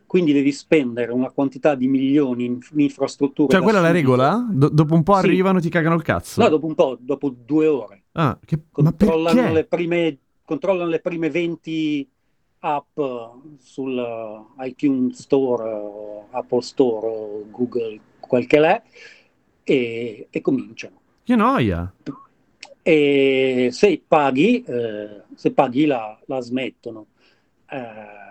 Quindi 0.07 0.31
devi 0.31 0.53
spendere 0.53 1.11
una 1.11 1.29
quantità 1.29 1.75
di 1.75 1.87
milioni 1.87 2.45
in, 2.45 2.59
in 2.71 2.79
infrastrutture. 2.79 3.51
Cioè, 3.51 3.61
quella 3.61 3.79
è 3.79 3.81
la 3.81 3.91
regola? 3.91 4.47
Do- 4.49 4.69
dopo 4.69 4.95
un 4.95 5.03
po' 5.03 5.15
sì. 5.15 5.25
arrivano 5.25 5.57
e 5.57 5.61
ti 5.61 5.69
cagano 5.69 5.95
il 5.95 6.01
cazzo? 6.01 6.41
No, 6.41 6.47
dopo 6.47 6.65
un 6.65 6.75
po', 6.75 6.97
dopo 6.99 7.29
due 7.29 7.67
ore. 7.67 8.03
Ah, 8.13 8.39
che... 8.43 8.57
controllano, 8.71 9.51
le 9.51 9.65
prime, 9.65 10.17
controllano 10.45 10.89
le 10.89 11.01
prime 11.01 11.29
20 11.29 12.09
app 12.59 12.99
sul 13.59 14.45
iTunes 14.59 15.19
Store, 15.19 16.25
Apple 16.31 16.61
Store, 16.61 17.43
Google, 17.51 17.99
quel 18.21 18.47
che 18.47 18.59
l'è, 18.59 18.81
e, 19.65 20.27
e 20.29 20.41
cominciano. 20.41 21.01
Che 21.23 21.35
noia! 21.35 21.93
E 22.81 23.67
se 23.71 24.01
paghi, 24.07 24.63
eh, 24.63 25.23
se 25.35 25.51
paghi 25.51 25.85
la, 25.85 26.17
la 26.27 26.39
smettono. 26.39 27.07
Eh, 27.69 28.26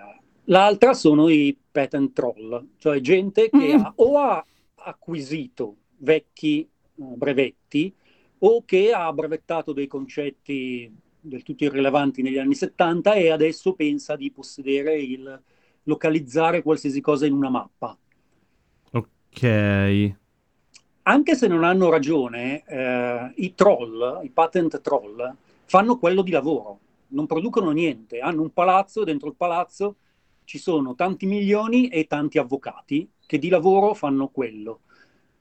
l'altra 0.46 0.94
sono 0.94 1.28
i 1.28 1.56
patent 1.70 2.12
troll, 2.12 2.66
cioè 2.78 3.00
gente 3.00 3.48
che 3.50 3.76
mm. 3.76 3.80
ha, 3.80 3.92
o 3.96 4.18
ha 4.18 4.44
acquisito 4.74 5.76
vecchi 5.98 6.68
uh, 6.96 7.16
brevetti 7.16 7.92
o 8.38 8.64
che 8.64 8.92
ha 8.92 9.12
brevettato 9.12 9.72
dei 9.72 9.86
concetti 9.86 10.92
del 11.20 11.42
tutto 11.42 11.64
irrilevanti 11.64 12.22
negli 12.22 12.38
anni 12.38 12.54
70 12.54 13.14
e 13.14 13.30
adesso 13.30 13.72
pensa 13.72 14.16
di 14.16 14.30
possedere 14.30 14.96
il 15.00 15.42
localizzare 15.84 16.62
qualsiasi 16.62 17.00
cosa 17.00 17.26
in 17.26 17.32
una 17.32 17.48
mappa. 17.48 17.96
Ok 18.92 20.14
anche 21.08 21.36
se 21.36 21.46
non 21.46 21.62
hanno 21.64 21.88
ragione, 21.88 22.64
eh, 22.66 23.32
i 23.36 23.54
troll, 23.54 24.20
i 24.24 24.30
patent 24.30 24.80
troll, 24.80 25.34
fanno 25.64 25.98
quello 25.98 26.22
di 26.22 26.32
lavoro, 26.32 26.78
non 27.08 27.26
producono 27.26 27.70
niente, 27.70 28.18
hanno 28.18 28.42
un 28.42 28.52
palazzo 28.52 29.02
e 29.02 29.04
dentro 29.04 29.28
il 29.28 29.36
palazzo 29.36 29.96
ci 30.46 30.58
sono 30.58 30.94
tanti 30.94 31.26
milioni 31.26 31.88
e 31.88 32.06
tanti 32.06 32.38
avvocati 32.38 33.06
che 33.26 33.38
di 33.38 33.50
lavoro 33.50 33.92
fanno 33.92 34.28
quello. 34.28 34.80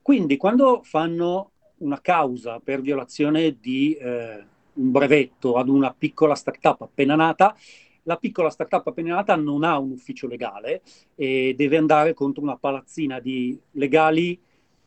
Quindi 0.01 0.35
quando 0.35 0.81
fanno 0.83 1.51
una 1.77 2.01
causa 2.01 2.59
per 2.59 2.81
violazione 2.81 3.57
di 3.59 3.93
eh, 3.93 4.43
un 4.73 4.91
brevetto 4.91 5.55
ad 5.55 5.69
una 5.69 5.93
piccola 5.93 6.35
startup 6.35 6.81
appena 6.81 7.15
nata, 7.15 7.55
la 8.03 8.17
piccola 8.17 8.49
startup 8.49 8.85
appena 8.87 9.15
nata 9.15 9.35
non 9.35 9.63
ha 9.63 9.77
un 9.77 9.91
ufficio 9.91 10.27
legale 10.27 10.81
e 11.15 11.53
deve 11.55 11.77
andare 11.77 12.13
contro 12.13 12.43
una 12.43 12.57
palazzina 12.57 13.19
di 13.19 13.57
legali 13.71 14.39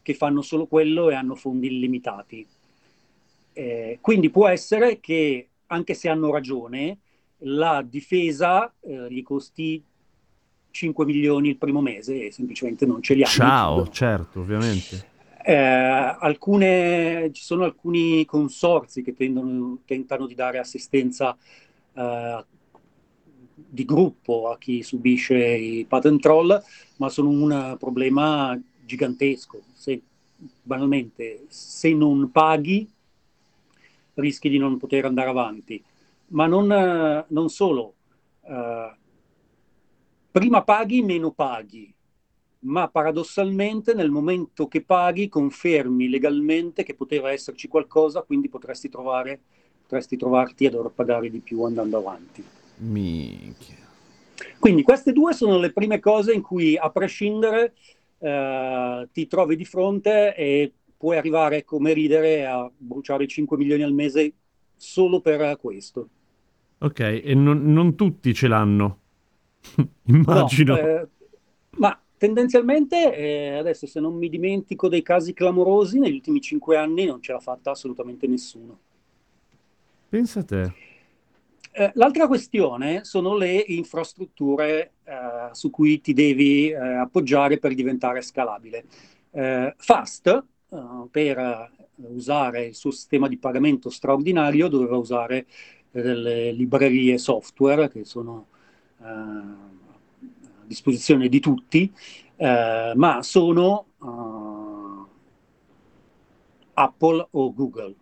che 0.03 0.15
fanno 0.15 0.43
solo 0.43 0.67
quello 0.67 1.11
e 1.11 1.15
hanno 1.15 1.35
fondi 1.35 1.69
illimitati. 1.69 2.47
Eh, 3.53 3.99
quindi 4.01 4.31
può 4.31 4.49
essere 4.49 5.01
che, 5.01 5.49
anche 5.67 5.95
se 5.95 6.09
hanno 6.09 6.31
ragione, 6.31 6.99
la 7.43 7.85
difesa 7.87 8.73
eh, 8.81 9.07
gli 9.11 9.23
costi 9.23 9.83
5 10.71 11.05
milioni 11.05 11.49
il 11.49 11.57
primo 11.57 11.81
mese 11.81 12.27
e 12.27 12.33
semplicemente 12.33 12.87
non 12.87 13.03
ce 13.03 13.15
li 13.15 13.23
hanno. 13.23 13.33
Ciao, 13.33 13.89
certo, 13.89 14.41
ovviamente. 14.41 15.17
Eh, 15.43 15.55
alcune, 15.55 17.31
ci 17.33 17.43
sono 17.43 17.65
alcuni 17.65 18.25
consorzi 18.25 19.03
che 19.03 19.15
tendono, 19.15 19.79
tentano 19.87 20.27
di 20.27 20.35
dare 20.35 20.59
assistenza 20.59 21.37
eh, 21.95 22.45
di 23.55 23.85
gruppo 23.85 24.51
a 24.51 24.59
chi 24.59 24.83
subisce 24.83 25.37
i 25.37 25.85
patent 25.87 26.21
troll, 26.21 26.63
ma 26.97 27.09
sono 27.09 27.31
un 27.31 27.77
problema 27.79 28.61
gigantesco. 28.85 29.63
Se, 29.73 30.01
banalmente, 30.63 31.45
se 31.49 31.93
non 31.95 32.31
paghi, 32.31 32.89
rischi 34.15 34.49
di 34.49 34.59
non 34.59 34.77
poter 34.77 35.05
andare 35.05 35.31
avanti. 35.31 35.83
Ma 36.29 36.47
non, 36.47 37.25
non 37.27 37.49
solo. 37.49 37.95
Uh, 38.41 38.97
prima 40.31 40.63
paghi, 40.63 41.03
meno 41.03 41.31
paghi. 41.33 41.93
Ma 42.61 42.89
paradossalmente 42.89 43.95
nel 43.95 44.11
momento 44.11 44.67
che 44.67 44.83
paghi 44.83 45.29
confermi 45.29 46.09
legalmente 46.09 46.83
che 46.83 46.95
poteva 46.95 47.31
esserci 47.31 47.69
qualcosa, 47.69 48.23
quindi 48.23 48.49
potresti, 48.49 48.89
trovare, 48.89 49.39
potresti 49.83 50.17
trovarti 50.17 50.67
a 50.67 50.71
dover 50.71 50.91
pagare 50.93 51.31
di 51.31 51.39
più 51.39 51.63
andando 51.63 51.99
avanti. 51.99 52.45
Minchia. 52.79 53.77
Quindi 54.59 54.83
queste 54.83 55.13
due 55.13 55.33
sono 55.35 55.59
le 55.59 55.73
prime 55.73 56.01
cose 56.01 56.33
in 56.33 56.43
cui, 56.43 56.77
a 56.77 56.91
prescindere, 56.91 57.75
eh, 58.19 59.09
ti 59.13 59.27
trovi 59.27 59.57
di 59.57 59.65
fronte 59.65 60.35
e 60.35 60.73
puoi 60.97 61.17
arrivare 61.17 61.65
come 61.65 61.93
ridere 61.93 62.45
a 62.45 62.69
bruciare 62.77 63.27
5 63.27 63.57
milioni 63.57 63.83
al 63.83 63.93
mese 63.93 64.33
solo 64.77 65.21
per 65.21 65.57
questo. 65.59 66.09
Ok, 66.79 67.01
e 67.01 67.35
non, 67.35 67.73
non 67.73 67.95
tutti 67.95 68.35
ce 68.35 68.49
l'hanno, 68.49 68.99
immagino. 70.07 70.75
No, 70.75 70.81
eh, 70.81 71.07
ma 71.77 72.01
tendenzialmente, 72.17 73.15
eh, 73.15 73.59
adesso 73.59 73.87
se 73.87 74.01
non 74.01 74.15
mi 74.15 74.29
dimentico 74.29 74.89
dei 74.89 75.03
casi 75.03 75.33
clamorosi, 75.33 75.99
negli 75.99 76.15
ultimi 76.15 76.41
5 76.41 76.77
anni 76.77 77.05
non 77.07 77.21
ce 77.23 77.33
l'ha 77.33 77.41
fatta 77.41 77.71
assolutamente 77.71 78.27
nessuno. 78.27 78.79
Pensa 80.09 80.41
a 80.41 80.45
te. 80.45 80.73
Eh, 81.73 81.93
l'altra 81.95 82.27
questione 82.27 83.05
sono 83.05 83.37
le 83.37 83.65
infrastrutture 83.69 84.93
eh, 85.05 85.13
su 85.53 85.71
cui 85.71 86.01
ti 86.01 86.13
devi 86.13 86.71
eh, 86.71 86.77
appoggiare 86.77 87.59
per 87.59 87.75
diventare 87.75 88.23
scalabile. 88.23 88.85
Fast, 89.77 90.45
per 91.11 91.71
usare 91.97 92.65
il 92.67 92.75
suo 92.75 92.91
sistema 92.91 93.29
di 93.29 93.37
pagamento 93.37 93.89
straordinario 93.89 94.67
doveva 94.67 94.97
usare 94.97 95.47
delle 95.91 96.51
librerie 96.51 97.19
software 97.19 97.89
che 97.89 98.05
sono 98.05 98.47
a 99.01 99.57
disposizione 100.65 101.29
di 101.29 101.41
tutti, 101.41 101.93
eh, 102.37 102.93
ma 102.95 103.23
sono 103.23 103.87
uh, 103.99 105.07
Apple 106.75 107.29
o 107.31 107.53
Google, 107.53 107.95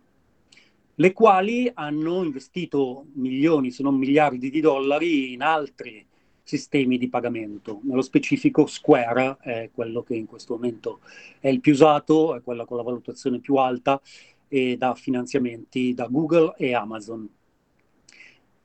le 0.95 1.13
quali 1.13 1.69
hanno 1.73 2.23
investito 2.23 3.05
milioni, 3.13 3.71
se 3.71 3.83
non 3.83 3.95
miliardi 3.95 4.49
di 4.49 4.59
dollari 4.59 5.33
in 5.33 5.41
altri 5.41 6.05
sistemi 6.43 6.97
di 6.97 7.09
pagamento. 7.09 7.81
Nello 7.83 8.01
specifico 8.01 8.65
Square 8.65 9.37
è 9.41 9.69
quello 9.73 10.01
che 10.01 10.15
in 10.15 10.25
questo 10.25 10.53
momento 10.55 11.01
è 11.39 11.49
il 11.49 11.59
più 11.59 11.73
usato, 11.73 12.35
è 12.35 12.41
quello 12.41 12.65
con 12.65 12.77
la 12.77 12.83
valutazione 12.83 13.39
più 13.39 13.55
alta 13.55 14.01
e 14.47 14.77
dà 14.77 14.95
finanziamenti 14.95 15.93
da 15.93 16.07
Google 16.07 16.53
e 16.57 16.73
Amazon. 16.73 17.36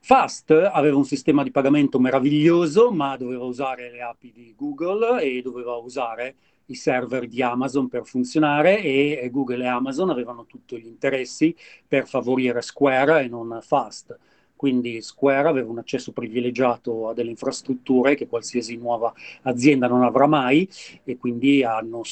Fast 0.05 0.51
aveva 0.51 0.97
un 0.97 1.05
sistema 1.05 1.45
di 1.45 1.53
pagamento 1.53 2.01
meraviglioso, 2.01 2.91
ma 2.91 3.17
doveva 3.17 3.45
usare 3.45 3.89
le 3.89 4.03
API 4.03 4.33
di 4.33 4.53
Google 4.57 5.23
e 5.23 5.41
doveva 5.43 5.77
usare 5.77 6.35
i 6.67 6.75
server 6.75 7.29
di 7.29 7.41
Amazon 7.41 7.87
per 7.87 8.05
funzionare 8.05 8.83
e 8.83 9.29
Google 9.31 9.63
e 9.63 9.69
Amazon 9.69 10.11
avevano 10.11 10.45
tutti 10.47 10.77
gli 10.81 10.89
interessi 10.89 11.55
per 11.87 12.09
favorire 12.09 12.63
Square 12.63 13.23
e 13.23 13.29
non 13.29 13.61
Fast. 13.63 14.19
Quindi 14.57 15.01
Square 15.03 15.47
aveva 15.47 15.71
un 15.71 15.79
accesso 15.79 16.11
privilegiato 16.11 17.09
a 17.09 17.15
delle 17.15 17.31
infrastrutture 17.31 18.17
che 18.17 18.27
qualsiasi 18.27 18.77
nuova 18.77 19.15
azienda 19.43 19.87
non 19.87 20.03
avrà 20.03 20.27
mai 20.27 20.69
e 21.05 21.17
quindi 21.17 21.63
hanno 21.63 22.03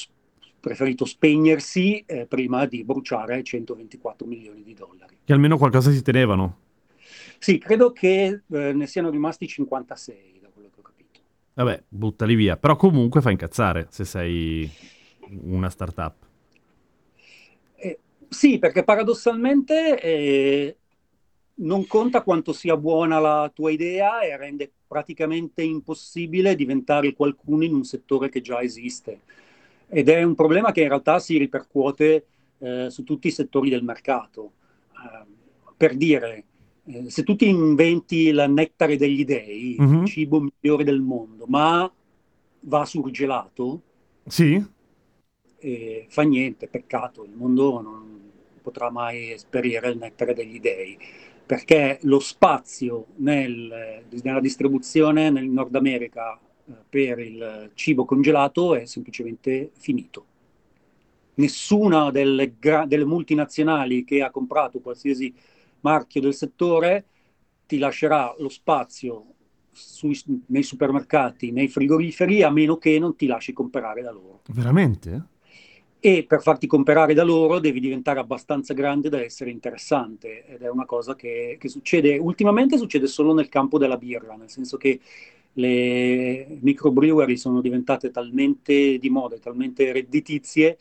preferito 0.60 1.04
spegnersi 1.04 2.04
eh, 2.06 2.26
prima 2.26 2.66
di 2.66 2.84
bruciare 2.84 3.42
124 3.42 4.28
milioni 4.28 4.62
di 4.62 4.74
dollari. 4.74 5.18
Che 5.24 5.32
almeno 5.32 5.58
qualcosa 5.58 5.90
si 5.90 6.02
tenevano. 6.02 6.68
Sì, 7.42 7.56
credo 7.56 7.90
che 7.90 8.42
eh, 8.50 8.72
ne 8.74 8.86
siano 8.86 9.08
rimasti 9.08 9.48
56, 9.48 10.40
da 10.42 10.48
quello 10.52 10.68
che 10.68 10.78
ho 10.78 10.82
capito. 10.82 11.20
Vabbè, 11.54 11.84
buttali 11.88 12.34
via. 12.34 12.58
Però 12.58 12.76
comunque 12.76 13.22
fa 13.22 13.30
incazzare 13.30 13.86
se 13.88 14.04
sei 14.04 14.70
una 15.40 15.70
startup. 15.70 16.14
Eh, 17.76 17.98
sì, 18.28 18.58
perché 18.58 18.84
paradossalmente 18.84 19.98
eh, 20.02 20.76
non 21.54 21.86
conta 21.86 22.20
quanto 22.20 22.52
sia 22.52 22.76
buona 22.76 23.18
la 23.18 23.50
tua 23.54 23.70
idea 23.70 24.20
e 24.20 24.36
rende 24.36 24.70
praticamente 24.86 25.62
impossibile 25.62 26.54
diventare 26.54 27.14
qualcuno 27.14 27.64
in 27.64 27.72
un 27.72 27.84
settore 27.84 28.28
che 28.28 28.42
già 28.42 28.60
esiste. 28.60 29.20
Ed 29.88 30.10
è 30.10 30.22
un 30.22 30.34
problema 30.34 30.72
che 30.72 30.82
in 30.82 30.88
realtà 30.88 31.18
si 31.18 31.38
ripercuote 31.38 32.26
eh, 32.58 32.90
su 32.90 33.02
tutti 33.02 33.28
i 33.28 33.32
settori 33.32 33.70
del 33.70 33.82
mercato. 33.82 34.52
Uh, 34.92 35.38
per 35.74 35.96
dire, 35.96 36.36
eh, 36.36 36.44
se 37.06 37.22
tu 37.22 37.36
ti 37.36 37.48
inventi 37.48 38.28
il 38.28 38.44
nettare 38.48 38.96
degli 38.96 39.24
dei, 39.24 39.76
mm-hmm. 39.80 40.00
il 40.02 40.06
cibo 40.06 40.40
migliore 40.40 40.84
del 40.84 41.00
mondo, 41.00 41.46
ma 41.46 41.90
va 42.60 42.84
surgelato, 42.84 43.82
sì. 44.26 44.62
eh, 45.58 46.06
fa 46.08 46.22
niente, 46.22 46.68
peccato, 46.68 47.24
il 47.24 47.32
mondo 47.34 47.80
non 47.80 48.30
potrà 48.62 48.90
mai 48.90 49.30
esperire 49.32 49.90
il 49.90 49.98
nettare 49.98 50.34
degli 50.34 50.60
dei, 50.60 50.98
perché 51.46 51.98
lo 52.02 52.20
spazio 52.20 53.06
nel, 53.16 54.04
nella 54.22 54.40
distribuzione 54.40 55.30
nel 55.30 55.48
Nord 55.48 55.74
America 55.74 56.38
eh, 56.38 56.72
per 56.88 57.18
il 57.18 57.70
cibo 57.74 58.04
congelato 58.04 58.74
è 58.74 58.84
semplicemente 58.84 59.70
finito. 59.76 60.26
Nessuna 61.34 62.10
delle, 62.10 62.54
gra- 62.58 62.84
delle 62.86 63.04
multinazionali 63.06 64.04
che 64.04 64.22
ha 64.22 64.30
comprato 64.30 64.80
qualsiasi 64.80 65.34
marchio 65.80 66.20
del 66.20 66.34
settore 66.34 67.04
ti 67.66 67.78
lascerà 67.78 68.34
lo 68.38 68.48
spazio 68.48 69.26
sui, 69.70 70.18
nei 70.46 70.62
supermercati, 70.62 71.52
nei 71.52 71.68
frigoriferi, 71.68 72.42
a 72.42 72.50
meno 72.50 72.76
che 72.76 72.98
non 72.98 73.16
ti 73.16 73.26
lasci 73.26 73.52
comprare 73.52 74.02
da 74.02 74.10
loro. 74.10 74.42
Veramente? 74.48 75.24
E 76.00 76.24
per 76.26 76.40
farti 76.40 76.66
comprare 76.66 77.12
da 77.12 77.22
loro 77.22 77.58
devi 77.58 77.78
diventare 77.78 78.20
abbastanza 78.20 78.72
grande 78.72 79.08
da 79.10 79.22
essere 79.22 79.50
interessante 79.50 80.46
ed 80.46 80.62
è 80.62 80.70
una 80.70 80.86
cosa 80.86 81.14
che, 81.14 81.56
che 81.60 81.68
succede, 81.68 82.16
ultimamente 82.16 82.78
succede 82.78 83.06
solo 83.06 83.34
nel 83.34 83.48
campo 83.48 83.78
della 83.78 83.98
birra, 83.98 84.34
nel 84.34 84.48
senso 84.48 84.76
che 84.76 84.98
le 85.54 86.58
microbrewery 86.60 87.36
sono 87.36 87.60
diventate 87.60 88.10
talmente 88.10 88.98
di 88.98 89.10
moda, 89.10 89.36
talmente 89.38 89.92
redditizie 89.92 90.78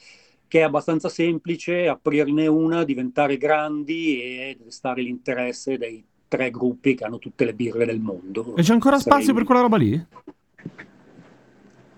che 0.50 0.60
è 0.60 0.64
abbastanza 0.64 1.10
semplice 1.10 1.88
aprirne 1.88 2.48
una, 2.48 2.84
diventare 2.84 3.38
grandi 3.38 4.20
e 4.20 4.58
destare 4.62 5.04
l'interesse 5.04 5.78
dei 5.78 6.04
tre 6.28 6.50
gruppi 6.50 6.96
che 6.96 7.06
hanno 7.06 7.20
tutte 7.20 7.46
le 7.46 7.54
birre 7.54 7.86
del 7.86 8.00
mondo. 8.00 8.56
E 8.56 8.64
c'è 8.64 8.74
ancora 8.74 8.98
Sarei... 8.98 9.14
spazio 9.14 9.34
per 9.36 9.44
quella 9.44 9.62
roba 9.62 9.78
lì? 9.78 10.06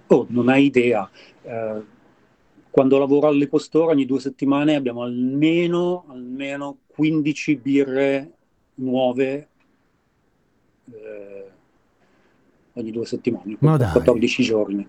Oh, 0.08 0.26
non 0.30 0.50
hai 0.50 0.66
idea. 0.66 1.10
Eh, 1.44 1.82
quando 2.70 2.98
lavoro 2.98 3.28
all'Epostore 3.28 3.94
ogni 3.94 4.06
due 4.06 4.20
settimane 4.20 4.76
abbiamo 4.76 5.04
almeno, 5.04 6.04
almeno 6.10 6.80
15 6.88 7.56
birre 7.56 8.32
nuove 8.76 9.48
eh, 10.92 11.52
ogni 12.74 12.92
due 12.92 13.06
settimane, 13.06 13.56
14 13.58 14.44
giorni. 14.44 14.86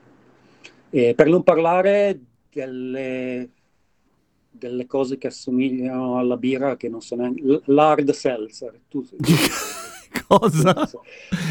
E 0.91 1.15
per 1.15 1.29
non 1.29 1.45
parlare 1.45 2.19
delle, 2.53 3.51
delle 4.51 4.87
cose 4.87 5.19
che 5.19 5.29
assomigliano 5.29 6.19
alla 6.19 6.37
birra 6.37 6.77
che 6.77 6.89
non 6.89 7.01
sono 7.01 7.23
neanche 7.23 7.63
l'hard 7.67 8.11
seltzer. 8.11 8.81
Tu, 8.89 9.07
Cosa? 10.29 10.89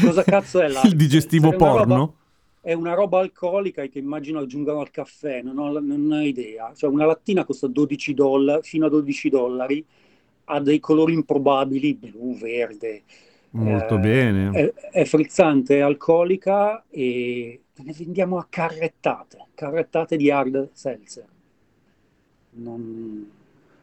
Cosa 0.00 0.22
cazzo 0.22 0.60
è 0.60 0.68
l'hard 0.68 0.86
Il 0.90 0.96
digestivo 0.96 1.50
seltzer? 1.50 1.68
porno? 1.68 1.96
Roba, 1.96 2.14
è 2.60 2.72
una 2.74 2.94
roba 2.94 3.18
alcolica 3.18 3.84
che 3.86 3.98
immagino 3.98 4.38
aggiungano 4.38 4.80
al 4.80 4.90
caffè, 4.90 5.42
non 5.42 5.58
ho, 5.58 5.78
non 5.80 6.10
ho 6.12 6.20
idea. 6.20 6.72
Cioè 6.74 6.90
una 6.90 7.06
lattina 7.06 7.44
costa 7.44 7.66
12 7.66 8.14
dollari, 8.14 8.62
fino 8.62 8.86
a 8.86 8.88
12 8.88 9.28
dollari, 9.28 9.84
ha 10.44 10.60
dei 10.60 10.78
colori 10.78 11.12
improbabili, 11.14 11.94
blu, 11.94 12.36
verde. 12.36 13.02
Molto 13.52 13.96
eh, 13.96 13.98
bene. 13.98 14.50
È, 14.50 14.72
è 14.90 15.04
frizzante, 15.04 15.76
è 15.76 15.80
alcolica 15.80 16.84
e 16.88 17.60
ne 17.74 17.92
vendiamo 17.92 18.38
a 18.38 18.46
carrettate, 18.48 19.46
carrettate 19.54 20.16
di 20.16 20.30
hard 20.30 20.70
seltzer. 20.72 21.26
Non... 22.50 23.30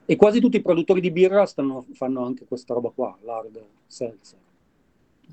E 0.06 0.16
quasi 0.16 0.40
tutti 0.40 0.58
i 0.58 0.62
produttori 0.62 1.02
di 1.02 1.12
birra 1.12 1.46
stanno, 1.46 1.86
fanno 1.94 2.26
anche 2.26 2.46
questa 2.46 2.74
roba 2.74 2.90
qua, 2.90 3.16
l'hard 3.22 3.62
seltzer. 3.86 4.40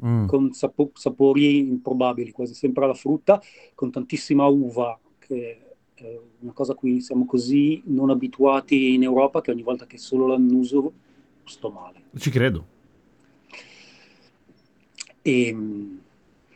Mm. 0.04 0.26
Con 0.26 0.52
sapo- 0.52 0.90
sapori 0.92 1.58
improbabili, 1.58 2.30
quasi 2.30 2.52
sempre 2.52 2.84
alla 2.84 2.92
frutta, 2.92 3.40
con 3.74 3.90
tantissima 3.90 4.44
uva, 4.46 4.98
che 5.18 5.60
è 5.94 6.18
una 6.40 6.52
cosa 6.52 6.72
a 6.72 6.74
cui 6.74 7.00
siamo 7.00 7.24
così 7.24 7.80
non 7.86 8.10
abituati 8.10 8.92
in 8.92 9.02
Europa 9.02 9.40
che 9.40 9.50
ogni 9.50 9.62
volta 9.62 9.86
che 9.86 9.96
solo 9.96 10.26
l'annuso 10.26 10.92
sto 11.44 11.70
male. 11.70 12.02
Ci 12.18 12.28
credo. 12.28 12.74
E, 15.26 15.48
ehm, 15.48 16.00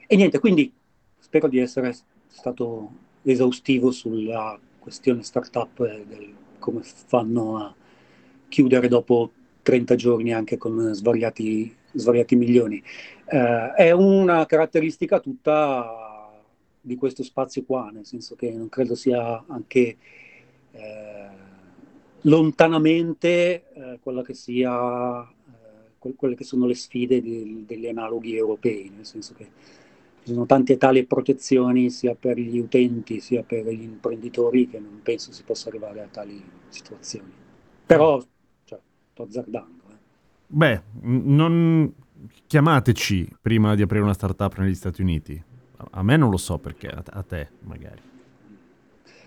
e 0.06 0.16
niente, 0.16 0.38
quindi 0.38 0.72
spero 1.18 1.48
di 1.48 1.59
essere 1.59 1.92
stato 2.28 2.90
esaustivo 3.22 3.90
sulla 3.90 4.59
questione 4.78 5.22
startup 5.22 5.80
e 5.80 6.04
del 6.06 6.35
come 6.61 6.83
fanno 6.83 7.56
a 7.56 7.74
chiudere 8.48 8.87
dopo 8.87 9.30
30 9.62 9.94
giorni 9.96 10.33
anche 10.33 10.56
con 10.56 10.94
svariati, 10.94 11.74
svariati 11.92 12.37
milioni. 12.37 12.83
Eh, 13.26 13.72
è 13.74 13.90
una 13.90 14.46
caratteristica 14.46 15.18
tutta 15.18 16.30
di 16.80 16.96
questo 16.96 17.22
spazio 17.22 17.64
qua, 17.64 17.90
nel 17.92 18.06
senso 18.06 18.37
che 18.37 18.52
non 18.52 18.68
credo 18.68 18.94
sia 18.94 19.44
anche 19.48 19.96
eh, 20.72 21.28
lontanamente 22.22 23.64
eh, 23.72 23.98
quella 24.02 24.22
che 24.22 24.35
sia, 24.35 25.28
quelle 26.16 26.34
che 26.34 26.44
sono 26.44 26.66
le 26.66 26.74
sfide 26.74 27.20
di, 27.20 27.64
degli 27.66 27.87
analoghi 27.87 28.35
europei, 28.35 28.90
nel 28.94 29.04
senso 29.04 29.35
che 29.35 29.48
ci 30.22 30.33
sono 30.33 30.46
tante 30.46 30.77
tali 30.77 31.04
protezioni 31.04 31.90
sia 31.90 32.14
per 32.14 32.38
gli 32.38 32.58
utenti 32.58 33.20
sia 33.20 33.42
per 33.42 33.66
gli 33.66 33.83
imprenditori 33.83 34.68
che 34.68 34.79
non 34.79 35.00
penso 35.02 35.33
si 35.33 35.42
possa 35.44 35.68
arrivare 35.68 36.02
a 36.02 36.08
tali 36.10 36.42
situazioni. 36.68 37.33
Però 37.87 38.22
cioè, 38.64 38.79
sto 39.12 39.22
azzardando. 39.22 39.83
Eh. 39.90 39.94
Beh, 40.46 40.83
non 41.02 41.92
chiamateci 42.46 43.37
prima 43.40 43.75
di 43.75 43.83
aprire 43.83 44.02
una 44.02 44.14
startup 44.14 44.58
negli 44.58 44.75
Stati 44.75 45.00
Uniti. 45.00 45.42
A 45.92 46.02
me 46.02 46.16
non 46.16 46.31
lo 46.31 46.37
so 46.37 46.58
perché, 46.58 46.88
a 46.88 47.22
te 47.22 47.48
magari. 47.60 48.08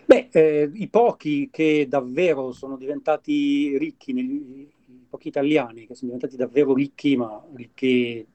Beh, 0.05 0.29
eh, 0.31 0.69
i 0.73 0.87
pochi 0.89 1.49
che 1.51 1.87
davvero 1.89 2.51
sono 2.51 2.77
diventati 2.77 3.77
ricchi, 3.77 4.13
negli, 4.13 4.67
pochi 5.09 5.27
italiani 5.27 5.85
che 5.85 5.95
sono 5.95 6.11
diventati 6.11 6.35
davvero 6.35 6.73
ricchi, 6.73 7.15
ma 7.15 7.41
ricchi 7.53 8.25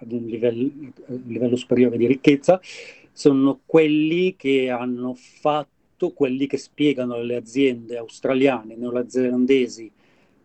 ad 0.00 0.12
un 0.12 0.24
livello, 0.26 0.70
livello 1.26 1.56
superiore 1.56 1.96
di 1.96 2.06
ricchezza, 2.06 2.60
sono 3.12 3.60
quelli 3.66 4.36
che 4.36 4.70
hanno 4.70 5.14
fatto 5.14 6.12
quelli 6.12 6.46
che 6.46 6.56
spiegano 6.56 7.14
alle 7.14 7.34
aziende 7.34 7.96
australiane, 7.96 8.76
neozelandesi 8.76 9.90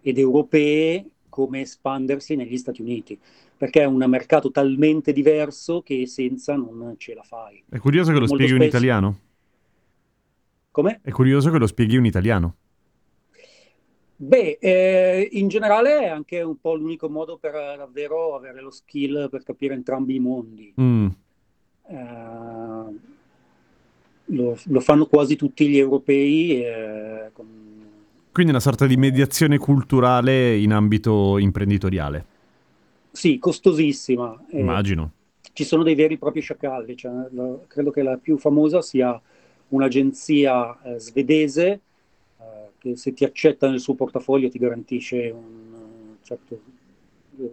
ed 0.02 0.18
europee 0.18 1.06
come 1.30 1.62
espandersi 1.62 2.36
negli 2.36 2.58
Stati 2.58 2.82
Uniti, 2.82 3.20
perché 3.58 3.82
è 3.82 3.86
un 3.86 4.04
mercato 4.08 4.52
talmente 4.52 5.14
diverso 5.14 5.82
che 5.82 6.06
senza 6.08 6.56
non 6.56 6.96
ce 6.98 7.14
la 7.14 7.24
fai. 7.24 7.64
È 7.70 7.78
curioso 7.78 8.12
che 8.12 8.20
lo 8.20 8.26
Molto 8.26 8.36
spieghi 8.36 8.52
in 8.54 8.62
spesso- 8.62 8.78
italiano. 8.78 9.20
Come? 10.72 11.00
È 11.04 11.12
curioso 11.12 11.52
che 11.52 11.60
lo 11.60 11.68
spieghi 11.68 11.96
in 11.96 12.06
italiano. 12.06 12.56
Beh, 14.16 14.58
eh, 14.62 15.28
in 15.34 15.48
generale 15.48 16.00
è 16.02 16.08
anche 16.08 16.42
un 16.42 16.58
po' 16.60 16.76
l'unico 16.76 17.10
modo 17.10 17.38
per 17.38 17.56
eh, 17.56 17.76
davvero 17.78 18.36
avere 18.36 18.62
lo 18.62 18.72
skill 18.72 19.30
per 19.30 19.44
capire 19.44 19.74
entrambi 19.74 20.16
i 20.16 20.20
mondi. 20.20 20.74
Mm. 20.80 21.08
Eh, 21.88 23.12
lo, 24.28 24.58
lo 24.66 24.80
fanno 24.80 25.06
quasi 25.08 25.36
tutti 25.36 25.68
gli 25.68 25.78
europei. 25.78 26.64
eh, 26.64 27.30
con- 27.34 27.72
Quindi 28.32 28.52
una 28.52 28.62
sorta 28.62 28.86
di 28.88 28.98
mediazione 28.98 29.58
culturale 29.58 30.56
in 30.58 30.72
ambito 30.74 31.38
imprenditoriale, 31.38 32.26
Sì, 33.12 33.38
costosissima. 33.40 34.46
eh, 34.50 34.60
immagino. 34.60 35.12
ci 35.54 35.66
sono 35.66 35.84
dei 35.84 35.94
veri 35.96 36.16
e 36.16 36.18
propri 36.18 36.42
sciacalli. 36.42 36.96
cioè, 36.96 37.12
la- 37.32 37.58
credo 37.68 37.92
che 37.92 38.02
la 38.02 38.18
più 38.18 38.38
famosa 38.38 38.82
sia 38.82 39.20
un'agenzia 39.70 40.82
eh, 40.84 41.00
svedese 41.00 41.68
eh, 41.68 41.80
che 42.84 42.98
se 42.98 43.14
ti 43.14 43.24
accetta 43.24 43.70
nel 43.70 43.80
suo 43.80 43.96
portafoglio 43.96 44.50
ti 44.50 44.60
garantisce 44.60 45.30
un, 45.30 45.74
eh, 45.74 46.26
certo, 46.26 46.62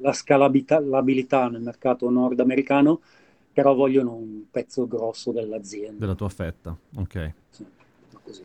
la 0.01 0.13
scalabilità 0.13 1.49
nel 1.49 1.63
mercato 1.63 2.11
nordamericano, 2.11 3.01
però 3.53 3.75
vogliono 3.75 4.15
un 4.15 4.43
pezzo 4.51 4.89
grosso 4.89 5.31
dell'azienda. 5.31 6.01
Della 6.01 6.17
tua 6.17 6.29
fetta, 6.29 6.77
ok. 6.97 7.33
Sì, 7.51 7.65
così. 8.25 8.45